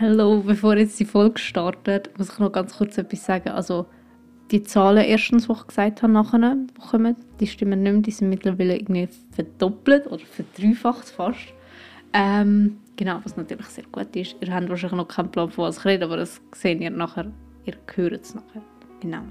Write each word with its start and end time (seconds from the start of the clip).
Hallo, 0.00 0.42
bevor 0.44 0.76
jetzt 0.76 0.98
die 0.98 1.04
Folge 1.04 1.38
startet, 1.38 2.18
muss 2.18 2.30
ich 2.30 2.38
noch 2.40 2.50
ganz 2.50 2.78
kurz 2.78 2.98
etwas 2.98 3.24
sagen. 3.24 3.50
Also, 3.50 3.86
die 4.50 4.64
Zahlen 4.64 5.04
erstens, 5.04 5.46
die 5.46 5.52
ich 5.52 5.66
gesagt 5.68 6.02
habe, 6.02 6.12
nachher, 6.12 6.56
die 6.56 6.90
kommen, 6.90 7.14
die 7.38 7.46
stimmen 7.46 7.84
nicht 7.84 7.92
mehr. 7.92 8.02
Die 8.02 8.10
sind 8.10 8.28
mittlerweile 8.28 8.74
irgendwie 8.74 9.08
verdoppelt 9.30 10.08
oder 10.08 10.24
verdreifacht 10.26 11.10
fast. 11.10 11.54
Ähm, 12.12 12.78
genau, 12.96 13.20
was 13.22 13.36
natürlich 13.36 13.66
sehr 13.66 13.84
gut 13.92 14.16
ist. 14.16 14.34
Ihr 14.40 14.52
habt 14.52 14.68
wahrscheinlich 14.68 14.96
noch 14.96 15.06
keinen 15.06 15.30
Plan, 15.30 15.52
von 15.52 15.66
was 15.66 15.78
ich 15.78 15.84
rede, 15.84 16.06
aber 16.06 16.16
das 16.16 16.40
seht 16.56 16.80
ihr 16.80 16.90
nachher. 16.90 17.30
Ihr 17.64 17.74
hört 17.94 18.20
es 18.20 18.34
nachher. 18.34 18.62
Genau. 18.98 19.22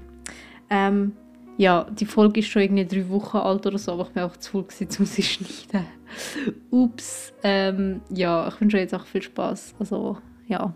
Ähm, 0.70 1.12
ja, 1.58 1.84
die 1.90 2.06
Folge 2.06 2.40
ist 2.40 2.48
schon 2.48 2.62
irgendwie 2.62 2.86
drei 2.86 3.06
Wochen 3.10 3.36
alt 3.36 3.66
oder 3.66 3.76
so, 3.76 3.92
aber 3.92 4.08
ich 4.08 4.16
war 4.16 4.24
auch 4.24 4.36
zu 4.38 4.50
faul, 4.50 4.62
um 4.62 4.70
sie 4.70 4.88
zu 4.88 5.04
schneiden. 5.04 5.86
Ups. 6.70 7.34
Ähm, 7.42 8.00
ja, 8.08 8.48
ich 8.48 8.58
wünsche 8.62 8.78
euch 8.78 8.84
jetzt 8.84 8.94
auch 8.94 9.04
viel 9.04 9.20
Spaß. 9.20 9.74
Also, 9.78 10.16
ja, 10.46 10.72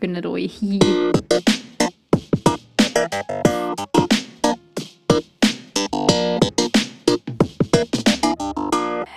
gönnt 0.00 0.26
euch. 0.26 0.60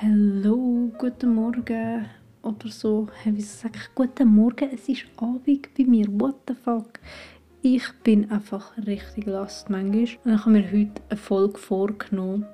Hallo, 0.01 0.91
guten 0.97 1.33
Morgen 1.33 2.05
oder 2.43 2.69
so. 2.69 3.07
Wieso 3.23 3.57
sage 3.57 3.79
ich 3.81 3.95
guten 3.95 4.27
Morgen? 4.27 4.69
Es 4.73 4.87
ist 4.87 5.05
Abend 5.17 5.69
bei 5.77 5.83
mir. 5.85 6.07
What 6.19 6.35
the 6.47 6.53
fuck? 6.53 6.99
Ich 7.61 7.83
bin 8.03 8.29
einfach 8.29 8.77
richtig 8.85 9.25
last 9.25 9.69
manchmal. 9.69 10.07
Und 10.23 10.33
ich 10.33 10.39
habe 10.41 10.51
mir 10.51 10.71
heute 10.71 11.01
eine 11.09 11.17
Folge 11.17 11.57
vorgenommen. 11.57 12.45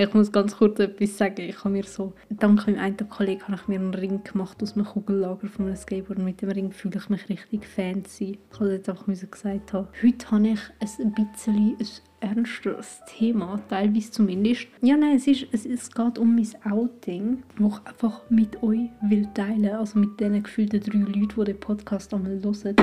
Ich 0.00 0.14
muss 0.14 0.30
ganz 0.30 0.56
kurz 0.56 0.78
etwas 0.78 1.18
sagen. 1.18 1.40
Ich 1.40 1.58
habe 1.58 1.70
mir 1.70 1.82
so, 1.82 2.12
dank 2.30 2.68
meinem 2.68 2.78
einen 2.78 3.08
Kollegen 3.08 3.42
habe 3.48 3.56
ich 3.56 3.66
mir 3.66 3.80
einen 3.80 3.94
Ring 3.94 4.22
gemacht 4.22 4.62
aus 4.62 4.76
einem 4.76 4.86
Kugellager 4.86 5.48
von 5.48 5.66
einem 5.66 5.74
Skateboard. 5.74 6.20
Mit 6.20 6.40
dem 6.40 6.50
Ring 6.50 6.70
fühle 6.70 6.98
ich 6.98 7.08
mich 7.08 7.28
richtig 7.28 7.66
fancy. 7.66 8.38
Ich 8.52 8.60
habe 8.60 8.74
jetzt 8.74 8.88
einfach 8.88 9.08
gesagt 9.28 9.72
haben. 9.72 9.88
Heute 10.00 10.30
habe 10.30 10.50
ich 10.50 10.60
ein 10.80 11.14
bisschen 11.14 11.76
ein 11.80 11.86
ernsteres 12.20 13.00
Thema, 13.08 13.60
teilweise 13.68 14.12
zumindest. 14.12 14.68
Ja, 14.82 14.96
nein, 14.96 15.16
es, 15.16 15.26
ist, 15.26 15.48
es, 15.50 15.66
es 15.66 15.90
geht 15.90 16.16
um 16.16 16.36
mein 16.36 16.72
Outing, 16.72 17.42
das 17.58 17.72
ich 17.72 17.86
einfach 17.88 18.20
mit 18.30 18.62
euch 18.62 18.90
will 19.00 19.26
teilen 19.34 19.74
Also 19.74 19.98
mit 19.98 20.20
den 20.20 20.40
gefühlten 20.40 20.78
drei 20.78 20.98
Leuten, 20.98 21.34
die 21.40 21.44
den 21.44 21.58
Podcast 21.58 22.14
einmal 22.14 22.40
hören. 22.40 22.76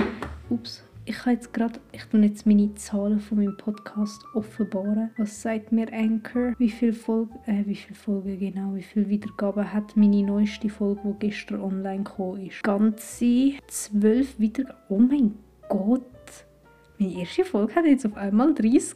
Ups 0.49 0.83
ich 1.07 1.19
habe 1.21 1.31
jetzt 1.31 1.53
gerade, 1.53 1.79
ich 1.91 2.03
tue 2.05 2.19
jetzt 2.21 2.47
meine 2.47 2.73
Zahlen 2.73 3.19
von 3.19 3.37
meinem 3.37 3.57
Podcast 3.57 4.25
offenbaren. 4.33 5.11
Was 5.17 5.41
sagt 5.41 5.71
mir 5.71 5.91
Anchor? 5.93 6.53
Wie 6.57 6.69
viele 6.69 6.93
Folgen, 6.93 7.35
äh, 7.45 7.63
wie 7.65 7.75
viele 7.75 7.95
Folgen 7.95 8.39
genau, 8.39 8.73
wie 8.73 8.81
viele 8.81 9.07
Wiedergaben 9.07 9.71
hat 9.71 9.95
meine 9.95 10.23
neueste 10.23 10.67
Folge, 10.67 11.01
die 11.05 11.27
gestern 11.27 11.61
online 11.61 12.03
gekommen 12.03 12.47
ist? 12.47 12.63
Ganze 12.63 13.53
zwölf 13.67 14.39
Wiedergaben. 14.39 14.79
Oh 14.89 14.97
mein 14.97 15.35
Gott! 15.69 16.01
Meine 16.97 17.19
erste 17.19 17.45
Folge 17.45 17.75
hat 17.75 17.85
jetzt 17.85 18.05
auf 18.05 18.17
einmal 18.17 18.53
30 18.53 18.95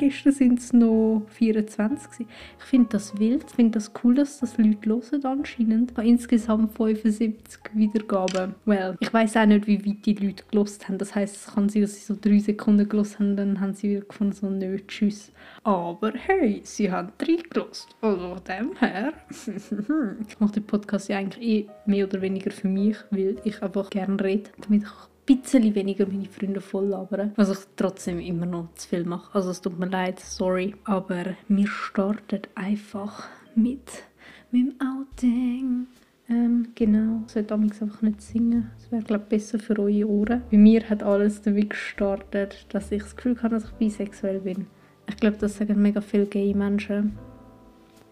Gestern 0.00 0.32
sind 0.32 0.58
es 0.60 0.72
noch 0.72 1.26
24. 1.28 2.26
Ich 2.58 2.64
finde 2.64 2.88
das 2.88 3.18
wild, 3.18 3.44
ich 3.46 3.54
finde 3.54 3.72
das 3.72 3.92
cool, 4.02 4.14
dass 4.14 4.40
das 4.40 4.56
Leute 4.56 4.88
hören 4.88 5.24
anscheinend. 5.26 5.90
Ich 5.90 5.96
habe 5.98 6.08
insgesamt 6.08 6.74
75 6.74 7.60
Wiedergaben. 7.74 8.54
Well, 8.64 8.96
ich 8.98 9.12
weiß 9.12 9.36
auch 9.36 9.44
nicht, 9.44 9.66
wie 9.66 9.84
weit 9.84 10.06
die 10.06 10.14
Leute 10.14 10.42
gelost 10.50 10.88
haben. 10.88 10.96
Das 10.96 11.14
heisst, 11.14 11.36
es 11.36 11.54
kann 11.54 11.68
sein, 11.68 11.82
dass 11.82 11.96
sie 11.96 12.00
so 12.00 12.16
drei 12.18 12.38
Sekunden 12.38 12.88
gelost 12.88 13.18
haben, 13.18 13.36
dann 13.36 13.60
haben 13.60 13.74
sie 13.74 13.90
wieder 13.90 14.06
gefunden, 14.06 14.32
so 14.32 14.48
nö, 14.48 14.78
tschüss. 14.88 15.32
Aber 15.64 16.12
hey, 16.14 16.62
sie 16.64 16.90
haben 16.90 17.12
drei 17.18 17.36
gelost. 17.50 17.94
Also 18.00 18.36
von 18.36 18.44
dem 18.44 18.76
her. 18.76 19.12
ich 20.26 20.40
mache 20.40 20.52
den 20.52 20.64
Podcast 20.64 21.10
ja 21.10 21.18
eigentlich 21.18 21.46
eh 21.46 21.68
mehr 21.84 22.06
oder 22.06 22.22
weniger 22.22 22.50
für 22.50 22.68
mich, 22.68 22.96
weil 23.10 23.36
ich 23.44 23.62
einfach 23.62 23.90
gerne 23.90 24.18
rede, 24.24 24.48
damit 24.62 24.84
ich 24.84 25.09
bisschen 25.26 25.74
weniger 25.74 26.06
meine 26.06 26.26
Freunde 26.26 26.60
voll 26.60 26.86
labern, 26.86 27.32
was 27.36 27.50
ich 27.50 27.58
trotzdem 27.76 28.18
immer 28.20 28.46
noch 28.46 28.74
zu 28.74 28.88
viel 28.88 29.04
mache. 29.04 29.34
Also 29.34 29.50
es 29.50 29.60
tut 29.60 29.78
mir 29.78 29.88
leid, 29.88 30.20
sorry. 30.20 30.74
Aber 30.84 31.24
wir 31.48 31.66
starten 31.66 32.42
einfach 32.54 33.28
mit 33.54 34.04
meinem 34.50 34.74
Outing. 34.80 35.86
Ähm, 36.28 36.68
genau, 36.74 37.22
ich 37.26 37.32
sollte 37.32 37.54
einfach 37.54 38.02
nicht 38.02 38.22
singen. 38.22 38.70
Das 38.76 38.92
wäre, 38.92 39.02
glaube 39.02 39.24
ich, 39.24 39.28
besser 39.30 39.58
für 39.58 39.78
eure 39.78 40.08
Ohren. 40.08 40.42
Bei 40.50 40.56
mir 40.56 40.88
hat 40.88 41.02
alles 41.02 41.42
damit 41.42 41.70
gestartet, 41.70 42.66
dass 42.70 42.92
ich 42.92 43.02
das 43.02 43.16
Gefühl 43.16 43.42
habe, 43.42 43.56
dass 43.56 43.64
ich 43.64 43.72
bisexuell 43.72 44.40
bin. 44.40 44.66
Ich 45.08 45.16
glaube, 45.16 45.38
das 45.38 45.56
sagen 45.56 45.82
mega 45.82 46.00
viele 46.00 46.26
gay 46.26 46.54
Menschen. 46.54 47.18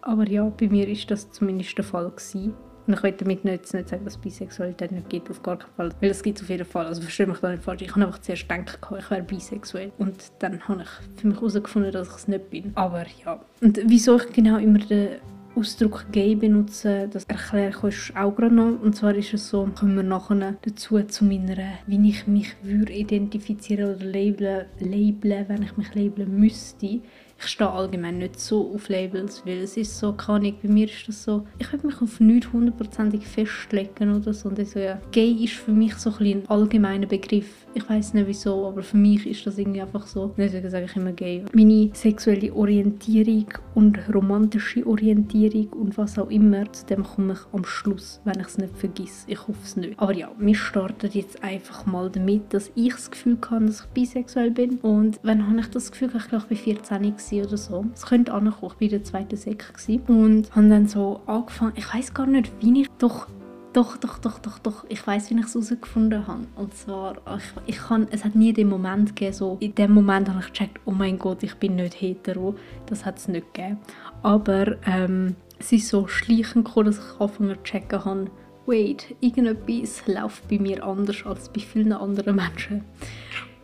Aber 0.01 0.27
ja, 0.27 0.49
bei 0.49 0.67
mir 0.67 0.87
ist 0.87 1.09
das 1.11 1.31
zumindest 1.31 1.77
der 1.77 1.85
Fall 1.85 2.09
gewesen. 2.09 2.53
Ich 2.93 3.03
will 3.03 3.11
damit 3.11 3.45
nicht, 3.45 3.73
nicht 3.73 3.89
sagen, 3.89 4.03
dass 4.03 4.15
es 4.15 4.17
Bisexualität 4.17 4.91
nicht 4.91 5.09
gibt, 5.09 5.29
auf 5.29 5.41
gar 5.43 5.57
keinen 5.57 5.73
Fall. 5.75 5.89
Weil 6.01 6.09
es 6.09 6.23
gibt 6.23 6.41
auf 6.41 6.49
jeden 6.49 6.65
Fall. 6.65 6.85
Also 6.85 7.01
verstehe 7.01 7.27
mich 7.27 7.39
da 7.39 7.51
nicht 7.51 7.63
falsch. 7.63 7.81
Ich 7.81 7.91
habe 7.91 8.05
einfach 8.05 8.19
zuerst 8.19 8.47
gedacht, 8.47 8.79
ich 8.99 9.11
wäre 9.11 9.23
bisexuell. 9.23 9.91
Und 9.97 10.31
dann 10.39 10.67
habe 10.67 10.83
ich 10.83 11.19
für 11.19 11.27
mich 11.27 11.37
herausgefunden, 11.37 11.91
dass 11.91 12.07
ich 12.07 12.15
es 12.15 12.27
nicht 12.27 12.49
bin. 12.49 12.71
Aber 12.75 13.05
ja. 13.23 13.39
Und 13.61 13.79
wieso 13.85 14.17
ich 14.17 14.31
genau 14.33 14.57
immer 14.57 14.79
den 14.79 15.17
Ausdruck 15.55 16.05
gay 16.11 16.35
benutze, 16.35 17.09
das 17.11 17.25
erkläre 17.25 17.69
ich 17.69 17.83
euch 17.83 18.15
auch 18.15 18.35
gerade 18.35 18.53
noch. 18.53 18.81
Und 18.81 18.95
zwar 18.95 19.13
ist 19.15 19.33
es 19.33 19.49
so, 19.49 19.69
kommen 19.77 19.95
wir 19.95 20.03
nachher 20.03 20.55
dazu 20.61 21.01
zu 21.03 21.25
meiner, 21.25 21.57
wie 21.85 22.09
ich 22.09 22.27
mich 22.27 22.55
würde 22.63 22.93
identifizieren 22.93 23.95
oder 23.95 24.05
labeln, 24.05 24.65
labeln, 24.79 25.45
wenn 25.49 25.63
ich 25.63 25.75
mich 25.75 25.93
labeln 25.95 26.39
müsste 26.39 27.01
ich 27.41 27.47
stehe 27.47 27.69
allgemein 27.69 28.17
nicht 28.17 28.39
so 28.39 28.73
auf 28.75 28.89
Labels, 28.89 29.43
weil 29.45 29.59
es 29.59 29.77
ist 29.77 29.97
so, 29.97 30.11
keine 30.11 30.39
Ahnung, 30.39 30.55
bei 30.61 30.69
mir 30.69 30.85
ist 30.85 31.07
das 31.07 31.23
so, 31.23 31.47
ich 31.57 31.71
will 31.71 31.79
mich 31.83 32.01
auf 32.01 32.19
nichts 32.19 32.51
hundertprozentig 32.51 33.25
festlegen 33.25 34.13
oder 34.15 34.33
so. 34.33 34.49
Und 34.49 34.67
so, 34.67 34.79
ja. 34.79 34.99
Gay 35.11 35.31
ist 35.43 35.53
für 35.53 35.71
mich 35.71 35.95
so 35.95 36.13
ein, 36.19 36.25
ein 36.25 36.49
allgemeiner 36.49 37.07
Begriff. 37.07 37.65
Ich 37.79 37.89
weiß 37.89 38.13
nicht 38.13 38.27
wieso, 38.27 38.67
aber 38.67 38.83
für 38.83 38.97
mich 38.97 39.25
ist 39.25 39.47
das 39.47 39.57
irgendwie 39.57 39.81
einfach 39.81 40.05
so. 40.05 40.33
Deswegen 40.37 40.69
sage 40.69 40.85
ich 40.85 40.95
immer 40.97 41.13
gay. 41.13 41.45
Meine 41.53 41.89
sexuelle 41.93 42.53
Orientierung 42.53 43.45
und 43.73 43.97
romantische 44.13 44.85
Orientierung 44.85 45.69
und 45.69 45.97
was 45.97 46.19
auch 46.19 46.29
immer, 46.29 46.69
zu 46.73 46.85
dem 46.87 47.03
komme 47.03 47.33
ich 47.33 47.39
am 47.53 47.63
Schluss, 47.63 48.19
wenn 48.25 48.39
ich 48.41 48.47
es 48.47 48.57
nicht 48.57 48.77
vergesse. 48.77 49.23
Ich 49.27 49.39
hoffe 49.47 49.59
es 49.63 49.77
nicht. 49.77 49.97
Aber 49.97 50.13
ja, 50.13 50.29
wir 50.37 50.55
starten 50.55 51.09
jetzt 51.13 51.41
einfach 51.41 51.85
mal 51.85 52.09
damit, 52.09 52.53
dass 52.53 52.69
ich 52.75 52.93
das 52.93 53.11
Gefühl 53.11 53.37
habe, 53.49 53.67
dass 53.67 53.81
ich 53.81 53.87
bisexuell 53.87 54.51
bin. 54.51 54.77
Und 54.79 55.17
wenn 55.23 55.47
habe 55.47 55.61
ich 55.61 55.69
das 55.69 55.89
Gefühl, 55.89 56.11
ich 56.17 56.27
glaube, 56.27 56.47
ich 56.49 56.67
war 56.67 56.75
14 56.75 57.45
oder 57.45 57.57
so. 57.57 57.85
Es 57.93 58.05
könnte 58.05 58.33
ankommen, 58.33 58.51
ich 58.51 58.61
war 58.61 58.81
in 58.81 58.89
der 58.89 59.03
zweiten 59.05 59.37
Sek 59.37 59.63
und 60.07 60.53
habe 60.53 60.67
dann 60.67 60.87
so 60.87 61.21
angefangen, 61.27 61.73
ich 61.77 61.93
weiß 61.93 62.13
gar 62.13 62.27
nicht, 62.27 62.51
wie 62.59 62.81
ich, 62.81 62.87
doch, 62.97 63.27
doch, 63.73 63.97
doch, 63.97 64.17
doch, 64.19 64.39
doch, 64.39 64.59
doch, 64.59 64.85
ich 64.89 65.05
weiß, 65.05 65.29
wie 65.29 65.35
ich 65.39 65.45
es 65.45 65.53
herausgefunden 65.53 66.27
habe. 66.27 66.47
Und 66.55 66.73
zwar, 66.73 67.17
ich, 67.37 67.75
ich 67.75 67.77
kann, 67.77 68.07
es 68.11 68.25
hat 68.25 68.35
nie 68.35 68.53
den 68.53 68.69
Moment 68.69 69.15
gegeben, 69.15 69.33
so, 69.33 69.57
in 69.59 69.75
dem 69.75 69.93
Moment 69.93 70.29
habe 70.29 70.39
ich 70.39 70.47
gecheckt, 70.47 70.79
oh 70.85 70.91
mein 70.91 71.19
Gott, 71.19 71.43
ich 71.43 71.55
bin 71.55 71.75
nicht 71.75 72.01
hetero. 72.01 72.55
Das 72.87 73.05
hat 73.05 73.17
es 73.17 73.27
nicht 73.27 73.53
gegeben. 73.53 73.77
Aber 74.23 74.77
ähm, 74.85 75.35
es 75.59 75.71
ist 75.71 75.89
so 75.89 76.07
schleichend 76.07 76.65
gekommen, 76.65 76.87
dass 76.87 76.97
ich 76.97 77.21
angefangen 77.21 77.55
zu 77.55 77.63
checken 77.63 78.05
habe, 78.05 78.31
wait, 78.65 79.15
irgendetwas 79.19 80.03
läuft 80.07 80.47
bei 80.47 80.59
mir 80.59 80.83
anders 80.83 81.25
als 81.25 81.49
bei 81.49 81.59
vielen 81.59 81.93
anderen 81.93 82.35
Menschen. 82.35 82.83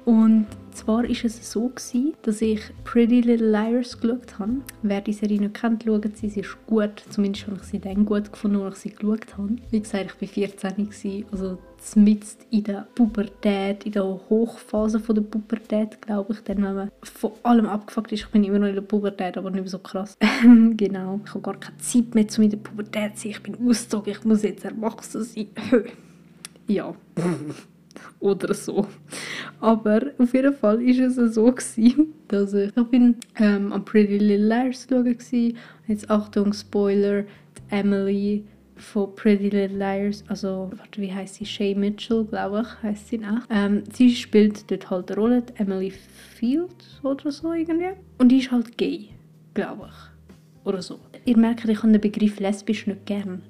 Und 0.05 0.45
zwar 0.71 1.03
war 1.03 1.09
es 1.09 1.51
so, 1.51 1.69
gewesen, 1.69 2.13
dass 2.21 2.41
ich 2.41 2.61
Pretty 2.83 3.21
Little 3.21 3.49
Liars 3.49 3.99
geschaut 3.99 4.37
habe. 4.37 4.57
Wer 4.83 5.01
die 5.01 5.13
Serie 5.13 5.39
nicht 5.39 5.55
kennt, 5.55 5.83
schaut 5.83 6.15
sie. 6.15 6.29
Sie 6.29 6.41
ist 6.41 6.55
gut. 6.67 7.03
Zumindest 7.09 7.47
habe 7.47 7.57
ich 7.57 7.63
sie 7.63 7.79
dann 7.79 8.05
gut 8.05 8.31
gefunden, 8.31 8.61
als 8.61 8.85
ich 8.85 8.91
sie 8.91 8.97
geschaut 8.97 9.35
habe. 9.35 9.55
Wie 9.71 9.79
gesagt, 9.79 10.15
ich 10.19 10.21
war 10.21 10.47
14, 10.47 10.89
gewesen, 10.89 11.25
also 11.31 11.57
mitten 11.95 12.27
in 12.51 12.63
der 12.63 12.87
Pubertät, 12.93 13.85
in 13.85 13.93
der 13.93 14.03
Hochphase 14.03 14.99
der 14.99 15.21
Pubertät, 15.21 15.99
glaube 16.01 16.33
ich. 16.33 16.39
Dann, 16.41 16.57
wenn 16.57 16.75
man 16.75 16.91
von 17.01 17.31
allem 17.41 17.65
abgefuckt 17.65 18.11
ist. 18.11 18.21
Ich 18.21 18.29
bin 18.29 18.43
immer 18.43 18.59
noch 18.59 18.67
in 18.67 18.75
der 18.75 18.81
Pubertät, 18.81 19.37
aber 19.37 19.49
nicht 19.49 19.67
so 19.69 19.79
krass. 19.79 20.15
genau. 20.77 21.19
Ich 21.25 21.31
habe 21.31 21.41
gar 21.41 21.59
keine 21.59 21.77
Zeit 21.77 22.13
mehr, 22.13 22.27
um 22.37 22.43
in 22.43 22.49
der 22.51 22.57
Pubertät 22.57 23.17
zu 23.17 23.23
sein. 23.23 23.31
Ich 23.31 23.41
bin 23.41 23.55
ausgezogen, 23.67 24.11
ich 24.11 24.23
muss 24.23 24.43
jetzt 24.43 24.65
erwachsen 24.65 25.23
sein. 25.23 25.47
ja 26.67 26.93
oder 28.19 28.53
so. 28.53 28.87
Aber 29.59 30.01
auf 30.17 30.33
jeden 30.33 30.53
Fall 30.53 30.81
ist 30.81 31.17
es 31.17 31.35
so 31.35 31.45
gewesen, 31.51 32.13
dass 32.27 32.53
ich, 32.53 32.75
ich 32.75 32.83
bin 32.85 33.15
ähm, 33.37 33.71
am 33.71 33.85
Pretty 33.85 34.17
Little 34.17 34.47
Liars 34.47 34.87
schauen 34.89 35.05
war. 35.05 35.59
Jetzt 35.87 36.09
Achtung 36.09 36.53
Spoiler, 36.53 37.23
die 37.23 37.75
Emily 37.75 38.43
von 38.77 39.15
Pretty 39.15 39.49
Little 39.49 39.77
Liars, 39.77 40.23
also 40.27 40.69
warte, 40.75 41.01
wie 41.01 41.13
heißt 41.13 41.35
sie? 41.35 41.45
Shay 41.45 41.75
Mitchell, 41.75 42.25
glaube 42.25 42.61
ich, 42.61 42.83
heißt 42.83 43.07
sie 43.07 43.17
nach. 43.17 43.45
Ähm, 43.49 43.83
sie 43.91 44.13
spielt 44.13 44.69
dort 44.69 44.89
halt 44.89 45.11
eine 45.11 45.19
Rolle, 45.19 45.41
die 45.41 45.61
Emily 45.61 45.91
Fields 45.91 46.99
oder 47.03 47.31
so 47.31 47.53
irgendwie. 47.53 47.91
Und 48.17 48.29
die 48.29 48.39
ist 48.39 48.51
halt 48.51 48.77
gay, 48.77 49.09
glaube 49.53 49.89
ich. 49.89 50.65
Oder 50.65 50.81
so. 50.81 50.99
Ihr 51.25 51.37
merkt, 51.37 51.65
ich 51.65 51.77
habe 51.77 51.91
den 51.91 52.01
Begriff 52.01 52.39
lesbisch 52.39 52.87
nicht 52.87 53.05
gern. 53.05 53.41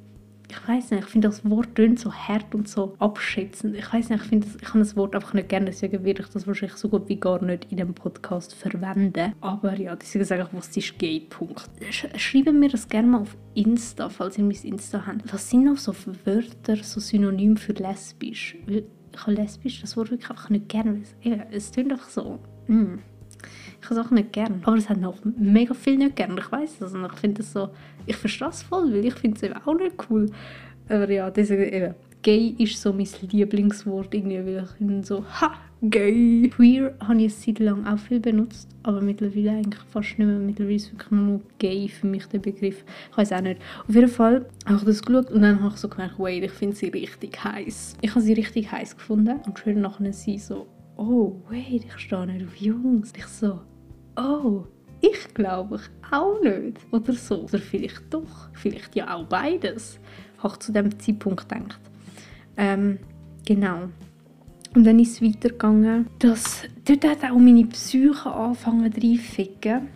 Ich 0.55 0.67
weiß 0.67 0.91
nicht, 0.91 1.03
ich 1.03 1.09
finde 1.09 1.27
das 1.27 1.47
Wort 1.49 1.75
tönt 1.75 1.99
so 1.99 2.11
hart 2.13 2.53
und 2.55 2.67
so 2.67 2.95
abschätzend. 2.99 3.75
Ich 3.75 3.91
weiß 3.91 4.09
nicht, 4.09 4.23
ich 4.23 4.29
finde, 4.29 4.47
ich 4.47 4.61
kann 4.61 4.79
das 4.79 4.95
Wort 4.95 5.15
einfach 5.15 5.33
nicht 5.33 5.49
gerne, 5.49 5.67
deswegen 5.67 6.03
werde 6.03 6.23
ich 6.23 6.29
das 6.29 6.47
wahrscheinlich 6.47 6.77
so 6.77 6.89
gut 6.89 7.07
wie 7.09 7.19
gar 7.19 7.43
nicht 7.43 7.71
in 7.71 7.77
dem 7.77 7.93
Podcast 7.93 8.53
verwenden. 8.53 9.33
Aber 9.41 9.73
ja, 9.79 9.95
deswegen 9.95 10.25
sage 10.25 10.43
ich, 10.43 10.57
was 10.57 10.75
ist 10.75 10.97
gay, 10.99 11.19
Punkt. 11.29 11.69
Sch 11.89 12.07
schreiben 12.15 12.59
mir 12.59 12.69
das 12.69 12.87
gerne 12.87 13.07
mal 13.07 13.21
auf 13.21 13.35
Insta, 13.53 14.09
falls 14.09 14.37
ihr 14.37 14.43
mein 14.43 14.57
Insta 14.63 15.05
habt. 15.05 15.33
Was 15.33 15.49
sind 15.49 15.65
noch 15.65 15.77
so 15.77 15.93
Wörter, 16.23 16.77
so 16.77 16.99
Synonym 16.99 17.57
für 17.57 17.73
lesbisch? 17.73 18.57
Ich 18.67 18.83
habe 19.17 19.33
lesbisch 19.33 19.81
das 19.81 19.95
Wort 19.97 20.11
wirklich 20.11 20.29
einfach 20.29 20.49
nicht 20.49 20.69
gerne. 20.69 21.01
Es 21.51 21.71
tönt 21.71 21.91
einfach 21.91 22.09
so. 22.09 22.39
Mm. 22.67 22.99
Ich 23.85 23.91
es 23.91 23.97
auch 23.99 24.09
nicht 24.09 24.33
gern. 24.33 24.61
Aber 24.63 24.77
es 24.77 24.89
hat 24.89 24.99
noch 24.99 25.17
mega 25.37 25.75
viel 25.75 25.97
nicht 25.97 26.15
gern. 26.15 26.35
Ich 26.37 26.51
weiß 26.51 26.79
das 26.79 26.93
und 26.93 27.05
ich 27.05 27.13
finde 27.13 27.43
das 27.43 27.53
so, 27.53 27.69
ich 28.07 28.15
verstehe 28.15 28.47
es 28.47 28.63
voll, 28.63 28.91
weil 28.91 29.05
ich 29.05 29.13
finde 29.13 29.37
es 29.37 29.43
eben 29.43 29.55
auch 29.63 29.75
nicht 29.75 29.95
cool. 30.09 30.25
Aber 30.89 31.09
ja, 31.11 31.29
deswegen 31.29 31.71
eben, 31.71 31.95
gay 32.23 32.55
ist 32.57 32.81
so 32.81 32.91
mein 32.91 33.07
Lieblingswort 33.29 34.11
irgendwie, 34.15 34.43
weil 34.43 34.63
ich 34.63 34.69
finde 34.71 35.05
so, 35.05 35.23
ha, 35.23 35.53
gay. 35.83 36.49
Queer 36.49 36.95
habe 36.99 37.21
ich 37.21 37.31
eine 37.45 37.55
Zeit 37.55 37.59
lang 37.59 37.85
auch 37.85 37.99
viel 37.99 38.19
benutzt, 38.19 38.69
aber 38.81 39.01
mittlerweile 39.01 39.51
eigentlich 39.51 39.83
fast 39.83 40.17
nicht 40.17 40.27
mehr. 40.27 40.39
Mittlerweile 40.39 40.75
ist 40.75 40.91
wirklich 40.91 41.11
nur 41.11 41.41
gay 41.59 41.87
für 41.87 42.07
mich 42.07 42.25
der 42.25 42.39
Begriff. 42.39 42.83
Ich 43.11 43.17
weiß 43.17 43.33
auch 43.33 43.41
nicht. 43.41 43.61
Auf 43.87 43.93
jeden 43.93 44.07
Fall 44.07 44.47
habe 44.65 44.77
ich 44.77 44.83
das 44.83 45.03
geschaut 45.03 45.29
und 45.29 45.43
dann 45.43 45.61
habe 45.61 45.75
ich 45.75 45.79
so 45.79 45.87
gemerkt, 45.87 46.17
wait, 46.17 46.43
ich 46.43 46.51
finde 46.51 46.75
sie 46.75 46.87
richtig 46.87 47.43
heiß. 47.43 47.97
Ich 48.01 48.09
habe 48.09 48.21
sie 48.21 48.33
richtig 48.33 48.71
heiß 48.71 48.97
gefunden 48.97 49.41
und 49.45 49.59
schon 49.59 49.81
nachher 49.81 50.11
sie 50.11 50.39
so, 50.39 50.65
oh, 50.97 51.35
wait, 51.49 51.85
ich 51.85 51.97
stehe 51.97 52.25
nicht 52.25 52.45
auf 52.45 52.55
Jungs. 52.55 53.13
Ich 53.15 53.27
so, 53.27 53.59
oh, 54.17 54.65
ich 55.01 55.33
glaube 55.33 55.77
ich 55.77 56.11
auch 56.13 56.41
nicht. 56.41 56.77
Oder 56.91 57.13
so. 57.13 57.43
Oder 57.43 57.59
vielleicht 57.59 58.03
doch. 58.09 58.49
Vielleicht 58.53 58.95
ja 58.95 59.13
auch 59.13 59.25
beides. 59.25 59.99
Habe 60.39 60.53
ich 60.53 60.59
zu 60.59 60.71
dem 60.71 60.99
Zeitpunkt 60.99 61.47
gedacht. 61.47 61.79
Ähm, 62.57 62.99
genau. 63.45 63.89
Und 64.75 64.83
dann 64.83 64.99
ist 64.99 65.13
es 65.13 65.21
weitergegangen, 65.21 66.07
dass 66.19 66.63
dort 66.83 67.05
hat 67.05 67.23
auch 67.23 67.37
meine 67.37 67.65
Psyche 67.65 68.29
angefangen 68.29 68.91
reinficken. 68.91 69.87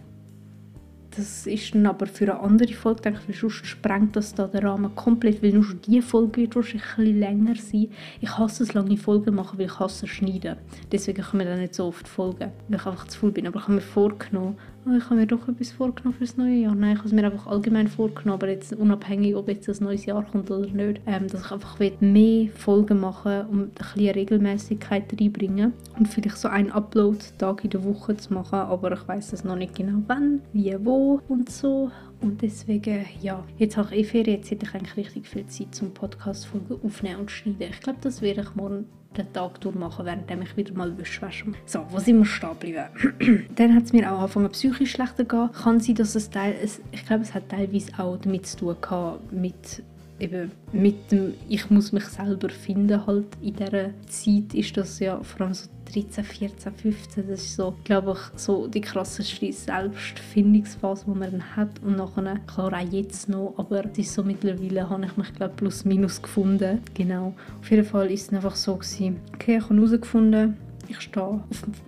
Das 1.15 1.47
ist 1.47 1.73
dann 1.73 1.87
aber 1.87 2.05
für 2.05 2.31
eine 2.31 2.39
andere 2.39 2.73
Folge, 2.73 3.01
denke 3.01 3.19
ich, 3.21 3.27
weil 3.27 3.49
sonst 3.49 3.65
sprengt 3.65 4.15
das 4.15 4.35
da 4.35 4.47
den 4.47 4.65
Rahmen 4.65 4.93
komplett, 4.95 5.41
weil 5.41 5.53
nur 5.53 5.63
schon 5.63 5.81
diese 5.81 6.03
Folge 6.03 6.41
wird 6.41 6.55
wahrscheinlich 6.55 6.85
ein 6.97 6.97
bisschen 6.97 7.19
länger 7.19 7.55
sein. 7.55 7.87
Ich 8.21 8.37
hasse 8.37 8.63
es, 8.63 8.73
lange 8.73 8.97
Folgen 8.97 9.35
machen, 9.35 9.57
weil 9.57 9.65
ich 9.65 9.79
hasse 9.79 10.07
schneiden. 10.07 10.57
Deswegen 10.91 11.23
kann 11.23 11.37
man 11.39 11.47
dann 11.47 11.59
nicht 11.59 11.73
so 11.73 11.85
oft 11.85 12.07
folgen, 12.07 12.51
weil 12.67 12.79
ich 12.79 12.85
einfach 12.85 13.07
zu 13.07 13.19
faul 13.19 13.31
bin. 13.31 13.47
Aber 13.47 13.57
ich 13.57 13.63
habe 13.63 13.73
mir 13.73 13.81
vorgenommen, 13.81 14.57
ich 14.85 15.05
habe 15.05 15.15
mir 15.15 15.27
doch 15.27 15.47
etwas 15.47 15.71
vorgenommen 15.71 16.15
für 16.15 16.25
das 16.25 16.37
neue 16.37 16.55
Jahr. 16.55 16.75
Nein, 16.75 16.93
ich 16.93 16.97
habe 16.99 17.07
es 17.07 17.13
mir 17.13 17.23
einfach 17.23 17.47
allgemein 17.47 17.87
vorgenommen, 17.87 18.33
aber 18.33 18.49
jetzt 18.49 18.73
unabhängig, 18.73 19.35
ob 19.35 19.47
jetzt 19.47 19.69
ein 19.69 19.83
neues 19.83 20.05
Jahr 20.05 20.23
kommt 20.23 20.49
oder 20.49 20.67
nicht, 20.67 21.01
ähm, 21.05 21.27
dass 21.27 21.45
ich 21.45 21.51
einfach 21.51 21.77
mehr 21.99 22.49
Folgen 22.55 22.99
machen 22.99 23.45
um 23.49 23.59
ein 23.63 23.69
bisschen 23.69 24.09
Regelmäßigkeit 24.11 25.13
reinbringen 25.19 25.73
und 25.97 26.07
vielleicht 26.07 26.37
so 26.37 26.47
einen 26.47 26.71
Upload-Tag 26.71 27.63
in 27.63 27.69
der 27.71 27.83
Woche 27.83 28.15
zu 28.17 28.33
machen, 28.33 28.59
aber 28.59 28.93
ich 28.93 29.07
weiß 29.07 29.33
es 29.33 29.43
noch 29.43 29.55
nicht 29.55 29.75
genau 29.75 30.01
wann, 30.07 30.41
wie, 30.53 30.75
wo 30.83 31.21
und 31.27 31.49
so. 31.49 31.91
Und 32.21 32.41
deswegen, 32.41 33.05
ja, 33.21 33.43
jetzt 33.57 33.77
habe 33.77 33.95
ich 33.95 34.01
eh 34.01 34.03
Ferien, 34.03 34.37
jetzt 34.37 34.51
hätte 34.51 34.65
ich 34.65 34.75
eigentlich 34.75 34.97
richtig 34.97 35.27
viel 35.27 35.45
Zeit 35.47 35.73
zum 35.73 35.93
Podcast-Folgen 35.93 36.79
aufnehmen 36.83 37.21
und 37.21 37.31
schneiden. 37.31 37.69
Ich 37.71 37.79
glaube, 37.79 37.99
das 38.01 38.21
werde 38.21 38.41
ich 38.41 38.55
morgen 38.55 38.85
den 39.17 39.31
Tag 39.33 39.59
durchmachen, 39.61 40.05
während 40.05 40.29
ich 40.29 40.57
wieder 40.57 40.73
mal 40.73 40.97
Wäsche 40.97 41.29
So, 41.65 41.85
wo 41.89 41.99
sind 41.99 42.19
wir 42.19 42.25
stehen 42.25 42.49
geblieben? 42.51 43.47
Dann 43.55 43.75
hat 43.75 43.83
es 43.83 43.93
mir 43.93 44.11
auch 44.11 44.19
angefangen 44.19 44.49
psychisch 44.51 44.91
schlechter 44.91 45.25
gehen. 45.25 45.49
Kann 45.51 45.79
sein, 45.79 45.95
dass 45.95 46.15
es 46.15 46.29
teil, 46.29 46.55
es, 46.61 46.79
ich 46.91 47.05
glaube, 47.05 47.23
es 47.23 47.33
hat 47.33 47.49
teilweise 47.49 47.91
auch 47.97 48.17
damit 48.17 48.45
zu 48.45 48.57
tun 48.57 48.75
gehabt, 48.79 49.31
mit 49.31 49.83
eben 50.19 50.51
mit 50.71 51.11
dem 51.11 51.33
ich 51.47 51.69
muss 51.69 51.91
mich 51.91 52.05
selber 52.05 52.49
finden 52.49 53.05
halt 53.05 53.25
in 53.41 53.55
dieser 53.55 53.89
Zeit 54.07 54.53
ist 54.53 54.77
das 54.77 54.99
ja 54.99 55.21
vor 55.23 55.45
allem 55.45 55.53
so 55.53 55.69
13, 55.93 56.23
14, 56.23 56.73
15, 56.73 57.27
das 57.27 57.41
ist 57.41 57.55
so, 57.55 57.75
glaube 57.83 58.11
ich, 58.11 58.39
so 58.39 58.67
die 58.67 58.81
krasseste 58.81 59.51
Selbstfindungsphase, 59.51 61.05
die 61.07 61.17
man 61.17 61.31
dann 61.31 61.55
hat. 61.55 61.81
Und 61.83 61.97
nachher, 61.97 62.39
klar 62.45 62.73
auch 62.73 62.91
jetzt 62.91 63.27
noch, 63.27 63.55
aber 63.57 63.85
es 63.85 63.97
ist 63.97 64.13
so 64.13 64.23
mittlerweile, 64.23 64.89
habe 64.89 65.05
ich 65.05 65.17
mich 65.17 65.33
glaube 65.33 65.53
plus 65.55 65.85
minus 65.85 66.21
gefunden, 66.21 66.79
genau. 66.93 67.33
Auf 67.59 67.71
jeden 67.71 67.85
Fall 67.85 68.11
ist 68.11 68.27
es 68.27 68.33
einfach 68.33 68.55
so 68.55 68.75
gewesen, 68.75 69.17
okay, 69.33 69.57
ich 69.57 69.63
habe 69.63 69.75
herausgefunden, 69.75 70.57
ich 70.89 71.01
stehe 71.01 71.25
auf 71.25 71.41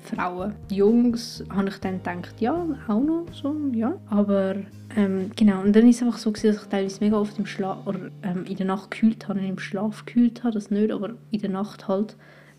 Frauen. 0.04 0.54
Jungs 0.70 1.44
habe 1.50 1.70
ich 1.70 1.78
dann 1.80 1.98
gedacht, 2.04 2.40
ja, 2.40 2.54
auch 2.88 3.02
noch 3.02 3.26
so, 3.34 3.56
ja. 3.74 3.94
Aber 4.10 4.56
ähm, 4.96 5.32
genau, 5.36 5.62
und 5.62 5.76
dann 5.76 5.88
ist 5.88 5.98
es 5.98 6.04
einfach 6.04 6.20
so, 6.20 6.32
gewesen, 6.32 6.54
dass 6.54 6.64
ich 6.64 6.70
teilweise 6.70 7.04
mega 7.04 7.18
oft 7.18 7.38
im 7.40 7.46
Schlaf 7.46 7.86
oder 7.86 8.12
ähm, 8.24 8.46
in 8.46 8.56
der 8.56 8.68
Nacht 8.68 8.92
gekühlt 8.92 9.28
habe, 9.28 9.40
im 9.40 9.60
Schlaf 9.60 10.06
gekühlt 10.06 10.44
habe, 10.44 10.54
das 10.54 10.70
nicht, 10.70 10.92
aber 10.92 11.16
in 11.32 11.42
der 11.42 11.50
Nacht 11.50 11.88
halt. 11.88 12.16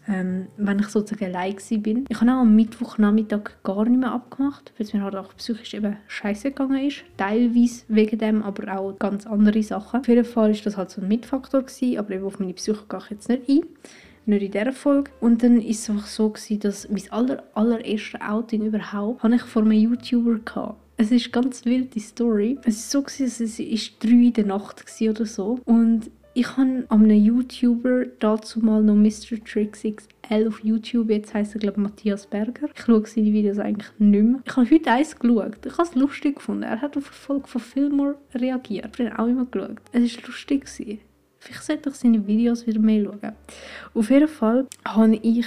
Ähm, 0.08 0.48
wenn 0.56 0.80
ich 0.80 0.88
sozusagen 0.88 1.32
allein 1.32 1.54
bin. 1.80 2.06
Ich 2.08 2.20
habe 2.20 2.32
auch 2.32 2.40
am 2.40 2.56
Mittwochnachmittag 2.56 3.62
gar 3.62 3.84
nicht 3.84 4.00
mehr 4.00 4.10
abgemacht, 4.10 4.72
weil 4.76 4.84
es 4.84 4.92
mir 4.92 5.00
halt 5.00 5.14
auch 5.14 5.36
psychisch 5.36 5.74
eben 5.74 5.96
scheiße 6.08 6.48
gegangen 6.48 6.88
ist. 6.88 7.04
Teilweise 7.16 7.84
wegen 7.86 8.18
dem, 8.18 8.42
aber 8.42 8.76
auch 8.76 8.98
ganz 8.98 9.28
andere 9.28 9.62
Sachen. 9.62 10.00
Auf 10.00 10.08
jeden 10.08 10.24
Fall 10.24 10.52
war 10.52 10.60
das 10.64 10.76
halt 10.76 10.90
so 10.90 11.02
ein 11.02 11.06
Mitfaktor, 11.06 11.62
gewesen, 11.62 11.98
aber 11.98 12.10
eben 12.10 12.24
auf 12.24 12.40
meine 12.40 12.52
Psyche 12.52 12.82
gehe 12.88 12.98
ich 12.98 13.10
jetzt 13.10 13.28
nicht 13.28 13.48
ein 13.48 13.64
nicht 14.26 14.42
in 14.42 14.50
dieser 14.50 14.72
Folge. 14.72 15.10
Und 15.20 15.42
dann 15.42 15.58
war 15.58 15.68
es 15.68 15.88
einfach 15.90 16.06
so, 16.06 16.30
gewesen, 16.30 16.60
dass 16.60 16.88
mein 16.88 17.10
aller, 17.10 17.42
allererste 17.54 18.20
Outing 18.20 18.66
überhaupt 18.66 19.22
habe 19.22 19.34
ich 19.34 19.42
vor 19.42 19.62
einem 19.62 19.72
YouTuber 19.72 20.38
gehabt. 20.44 20.78
Es 20.96 21.10
ist 21.10 21.34
eine 21.34 21.42
ganz 21.42 21.64
wilde 21.64 22.00
Story. 22.00 22.58
Es 22.64 22.94
war 22.94 23.00
so, 23.00 23.02
gewesen, 23.02 23.44
es 23.44 23.58
war 23.58 23.98
drei 24.00 24.26
in 24.26 24.32
der 24.32 24.46
Nacht 24.46 24.84
oder 25.00 25.26
so. 25.26 25.58
Und 25.64 26.10
ich 26.34 26.56
habe 26.56 26.84
an 26.88 27.04
einem 27.04 27.22
YouTuber 27.22 28.06
dazu 28.18 28.60
mal 28.60 28.82
noch 28.82 28.94
Mr. 28.94 29.42
Tricks 29.44 29.82
XL 29.82 30.48
auf 30.48 30.64
YouTube, 30.64 31.10
jetzt 31.10 31.34
heisst 31.34 31.54
er 31.54 31.60
glaube 31.60 31.80
Matthias 31.80 32.26
Berger. 32.26 32.68
Ich 32.74 32.84
schaue 32.84 33.06
seine 33.06 33.32
Videos 33.32 33.58
eigentlich 33.58 33.90
nicht 33.98 34.24
mehr. 34.24 34.40
Ich 34.46 34.56
habe 34.56 34.70
heute 34.70 34.90
eins 34.90 35.18
geschaut. 35.18 35.66
Ich 35.66 35.72
habe 35.72 35.82
es 35.82 35.94
lustig 35.94 36.36
gefunden. 36.36 36.62
Er 36.62 36.80
hat 36.80 36.96
auf 36.96 37.04
eine 37.04 37.12
Folge 37.12 37.48
von 37.48 37.60
Fillmore 37.60 38.14
reagiert. 38.34 38.98
Ich 38.98 39.10
habe 39.10 39.18
auch 39.18 39.26
immer 39.26 39.44
geschaut. 39.44 39.76
Es 39.92 40.16
war 40.16 40.26
lustig. 40.26 40.64
Gewesen. 40.64 41.00
Vielleicht 41.42 41.64
sollte 41.64 41.88
ich 41.88 41.96
seine 41.96 42.24
Videos 42.24 42.68
wieder 42.68 42.78
mehr 42.78 43.04
schauen. 43.04 43.32
Auf 43.94 44.10
jeden 44.10 44.28
Fall 44.28 44.68
habe 44.84 45.16
ich 45.16 45.46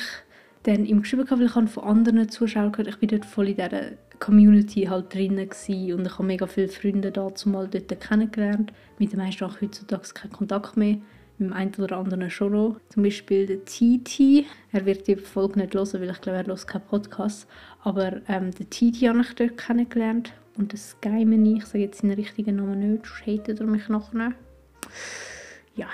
dann 0.63 0.85
ihm 0.85 1.03
geschrieben, 1.03 1.25
weil 1.29 1.43
ich 1.43 1.69
von 1.69 1.83
anderen 1.85 2.27
Zuschauern 2.27 2.73
gehört 2.73 2.89
ich 2.89 2.97
bin 2.97 3.07
dort 3.07 3.23
voll 3.23 3.47
in 3.47 3.55
dieser 3.55 3.91
Community 4.19 4.83
halt 4.83 5.09
gewesen 5.11 5.93
und 5.93 6.05
ich 6.05 6.13
habe 6.13 6.23
mega 6.25 6.47
viele 6.47 6.67
Freunde 6.67 7.13
dazu 7.13 7.47
mal 7.47 7.69
dort 7.69 8.01
kennengelernt. 8.01 8.73
Mit 8.99 9.13
den 9.13 9.19
meisten 9.19 9.45
auch 9.45 9.61
heutzutage 9.61 10.09
keinen 10.13 10.33
Kontakt 10.33 10.75
mehr. 10.75 10.97
Mit 11.37 11.49
dem 11.49 11.53
einen 11.53 11.73
oder 11.75 11.97
anderen 11.97 12.29
schon 12.29 12.51
noch. 12.51 12.75
Zum 12.89 13.03
Beispiel 13.03 13.45
der 13.45 13.63
TT. 13.63 14.45
Er 14.73 14.85
wird 14.85 15.07
die 15.07 15.15
Folge 15.15 15.59
nicht 15.59 15.75
hören, 15.75 15.93
weil 15.93 16.09
ich 16.09 16.19
glaube, 16.21 16.39
er 16.39 16.45
hört 16.45 16.67
keinen 16.67 16.85
Podcast. 16.87 17.47
Aber 17.83 18.21
ähm, 18.27 18.51
den 18.51 18.69
TT 18.69 19.07
habe 19.07 19.21
ich 19.21 19.33
dort 19.33 19.57
kennengelernt. 19.57 20.33
Und 20.57 20.73
das 20.73 20.97
Mini, 21.03 21.59
ich 21.59 21.65
sage 21.65 21.85
jetzt 21.85 22.01
seinen 22.01 22.15
richtigen 22.15 22.57
Namen 22.57 22.79
nicht, 22.79 23.05
hatet 23.25 23.61
er 23.61 23.65
mich 23.65 23.87
nachher 23.87 24.33
ja, 25.75 25.87